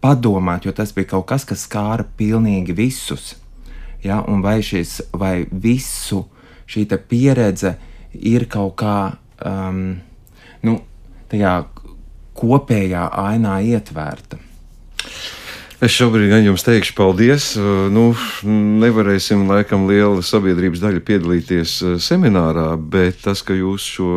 padomāt, 0.01 0.67
jo 0.67 0.73
tas 0.77 0.95
bija 0.97 1.13
kaut 1.15 1.29
kas, 1.31 1.45
kas 1.49 1.67
skāra 1.69 2.07
pilnīgi 2.19 2.75
visus. 2.77 3.35
Ja? 4.05 4.23
Un 4.29 4.43
vai, 4.45 4.61
šis, 4.65 5.01
vai 5.13 5.45
visu 5.51 6.25
šī 6.71 6.87
pieredze 7.09 7.77
ir 8.15 8.47
kaut 8.51 8.79
kā 8.81 8.97
um, 9.45 9.99
nu, 10.67 10.79
tajā 11.31 11.57
kopējā 12.41 13.11
ainā 13.27 13.61
ietvērta? 13.75 14.41
Es 15.81 15.95
šobrīd 15.97 16.29
gan 16.29 16.45
jums 16.45 16.65
teikšu 16.65 16.93
paldies. 16.97 17.55
Uh, 17.57 17.87
nu, 17.93 18.11
nevarēsim 18.83 19.47
laikam 19.49 19.87
liela 19.89 20.21
sabiedrības 20.25 20.83
daļa 20.83 21.01
piedalīties 21.09 21.77
uh, 21.85 21.95
seminārā, 22.01 22.75
bet 22.77 23.23
tas, 23.25 23.41
ka 23.45 23.57
jūs 23.57 23.87
šo 23.97 24.11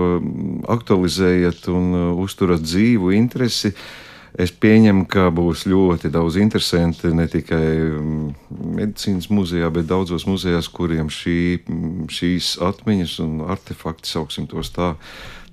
aktualizējat 0.75 1.69
un 1.71 1.87
uh, 1.95 2.09
uzturat 2.19 2.63
dzīvu 2.63 3.15
interesi, 3.15 3.71
uh, 3.71 4.03
Es 4.33 4.49
pieņemu, 4.49 5.05
ka 5.13 5.27
būs 5.29 5.67
ļoti 5.69 6.09
daudz 6.09 6.39
interesanti 6.41 7.11
ne 7.13 7.27
tikai 7.29 7.67
mm, 7.85 8.31
medicīnas 8.79 9.29
muzejā, 9.29 9.69
bet 9.73 9.85
daudzos 9.91 10.25
muzejos, 10.25 10.71
kuriem 10.73 11.11
šī, 11.13 11.37
mm, 11.61 12.07
šīs 12.09 12.55
atmiņas 12.65 13.19
un 13.21 13.43
artefakti, 13.53 14.09
sauksim 14.09 14.47
tos 14.49 14.73
tā, 14.73 14.95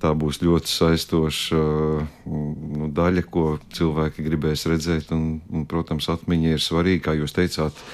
tā 0.01 0.15
būs 0.17 0.41
ļoti 0.41 0.73
saistoša 0.73 1.61
mm, 1.61 2.49
nu, 2.81 2.89
daļa, 2.97 3.25
ko 3.29 3.45
cilvēki 3.77 4.25
gribēs 4.25 4.65
redzēt. 4.71 5.13
Un, 5.13 5.37
un, 5.53 5.69
protams, 5.69 6.09
atmiņa 6.09 6.55
ir 6.55 6.65
svarīga, 6.65 7.11
kā 7.11 7.19
jūs 7.21 7.37
teicāt, 7.37 7.85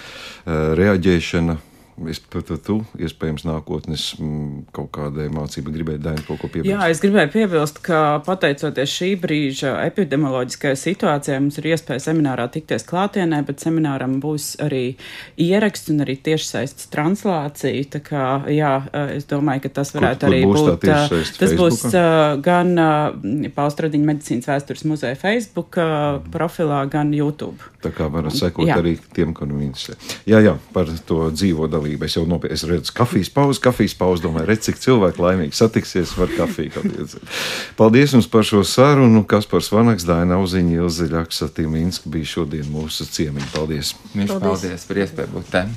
reaģēšana 0.47 1.60
Es 2.06 2.20
pat 2.22 2.52
tu, 2.62 2.76
iespējams, 3.02 3.42
nākotnes 3.48 4.04
mm, 4.22 4.68
kaut 4.76 4.92
kādai 4.94 5.26
mācībai 5.34 5.72
gribēju 5.74 6.02
Dainu 6.04 6.26
kaut 6.28 6.44
ko 6.44 6.50
piebilst. 6.54 6.70
Jā, 6.70 6.90
es 6.94 7.00
gribēju 7.02 7.32
piebilst, 7.34 7.80
ka 7.82 8.02
pateicoties 8.26 8.92
šī 8.94 9.10
brīža 9.24 9.72
epidemioloģiskajai 9.88 10.78
situācijai, 10.78 11.40
mums 11.42 11.58
ir 11.58 11.72
iespēja 11.72 12.04
seminārā 12.06 12.46
tikties 12.54 12.86
klātienē, 12.86 13.40
bet 13.48 13.66
semināram 13.66 14.20
būs 14.22 14.52
arī 14.62 14.84
ieraksts 15.42 15.90
un 15.94 16.06
arī 16.06 16.20
tiešsaistes 16.28 16.92
translācija. 16.94 17.88
Tā 17.98 18.04
kā, 18.06 18.28
jā, 18.54 18.76
es 19.18 19.26
domāju, 19.32 19.66
ka 19.66 19.74
tas 19.80 19.94
varētu 19.98 20.30
kur, 20.30 20.38
kur 20.38 20.38
arī 20.38 20.44
būt. 20.46 20.86
Tas 20.86 21.10
Facebooka? 21.10 21.58
būs 21.64 21.98
gan 22.46 23.50
Paustradiņa 23.58 24.12
medicīnas 24.12 24.52
vēstures 24.52 24.86
muzeja 24.86 25.18
Facebook 25.18 25.82
profilā, 26.30 26.84
gan 26.94 27.10
YouTube. 27.18 27.74
Tā 27.88 27.93
kā 27.95 28.10
varat 28.12 28.36
sekot 28.36 28.67
jā. 28.67 28.76
arī 28.82 28.97
tiem, 29.15 29.32
kuriem 29.36 29.62
interesē. 29.69 29.95
Jā, 30.28 30.41
jā, 30.43 30.58
par 30.76 30.89
to 31.08 31.30
dzīvo 31.32 31.69
dalību. 31.71 32.08
Es 32.08 32.17
jau 32.17 32.26
nopietni 32.28 32.58
es 32.58 32.65
redzu, 32.67 32.91
kafijas 32.97 33.32
pauzi, 33.32 33.63
kafijas 33.63 33.95
pauzi. 33.95 34.26
Domāju, 34.26 34.50
redz, 34.50 34.67
cik 34.67 34.82
cilvēki 34.84 35.23
laimīgi 35.23 35.56
satiksies 35.56 36.15
ar 36.19 36.34
kafiju. 36.36 36.84
Paldies 37.80 38.17
jums 38.17 38.28
par 38.32 38.47
šo 38.47 38.65
sarunu. 38.67 39.23
Kas 39.28 39.47
par 39.47 39.63
Svanaks, 39.63 40.08
Daina 40.08 40.41
Uziņa, 40.43 40.82
Ilze 40.82 41.08
Ļaksa, 41.12 41.47
Tīmīnska 41.56 42.12
bija 42.12 42.36
šodien 42.38 42.67
mūsu 42.73 43.08
ciemiņi. 43.08 43.52
Paldies! 43.56 43.95
Viņš 44.15 44.34
paldies, 44.36 44.47
paldies 44.47 44.89
par 44.91 45.06
iespēju 45.06 45.38
būt 45.38 45.54
te! 45.56 45.67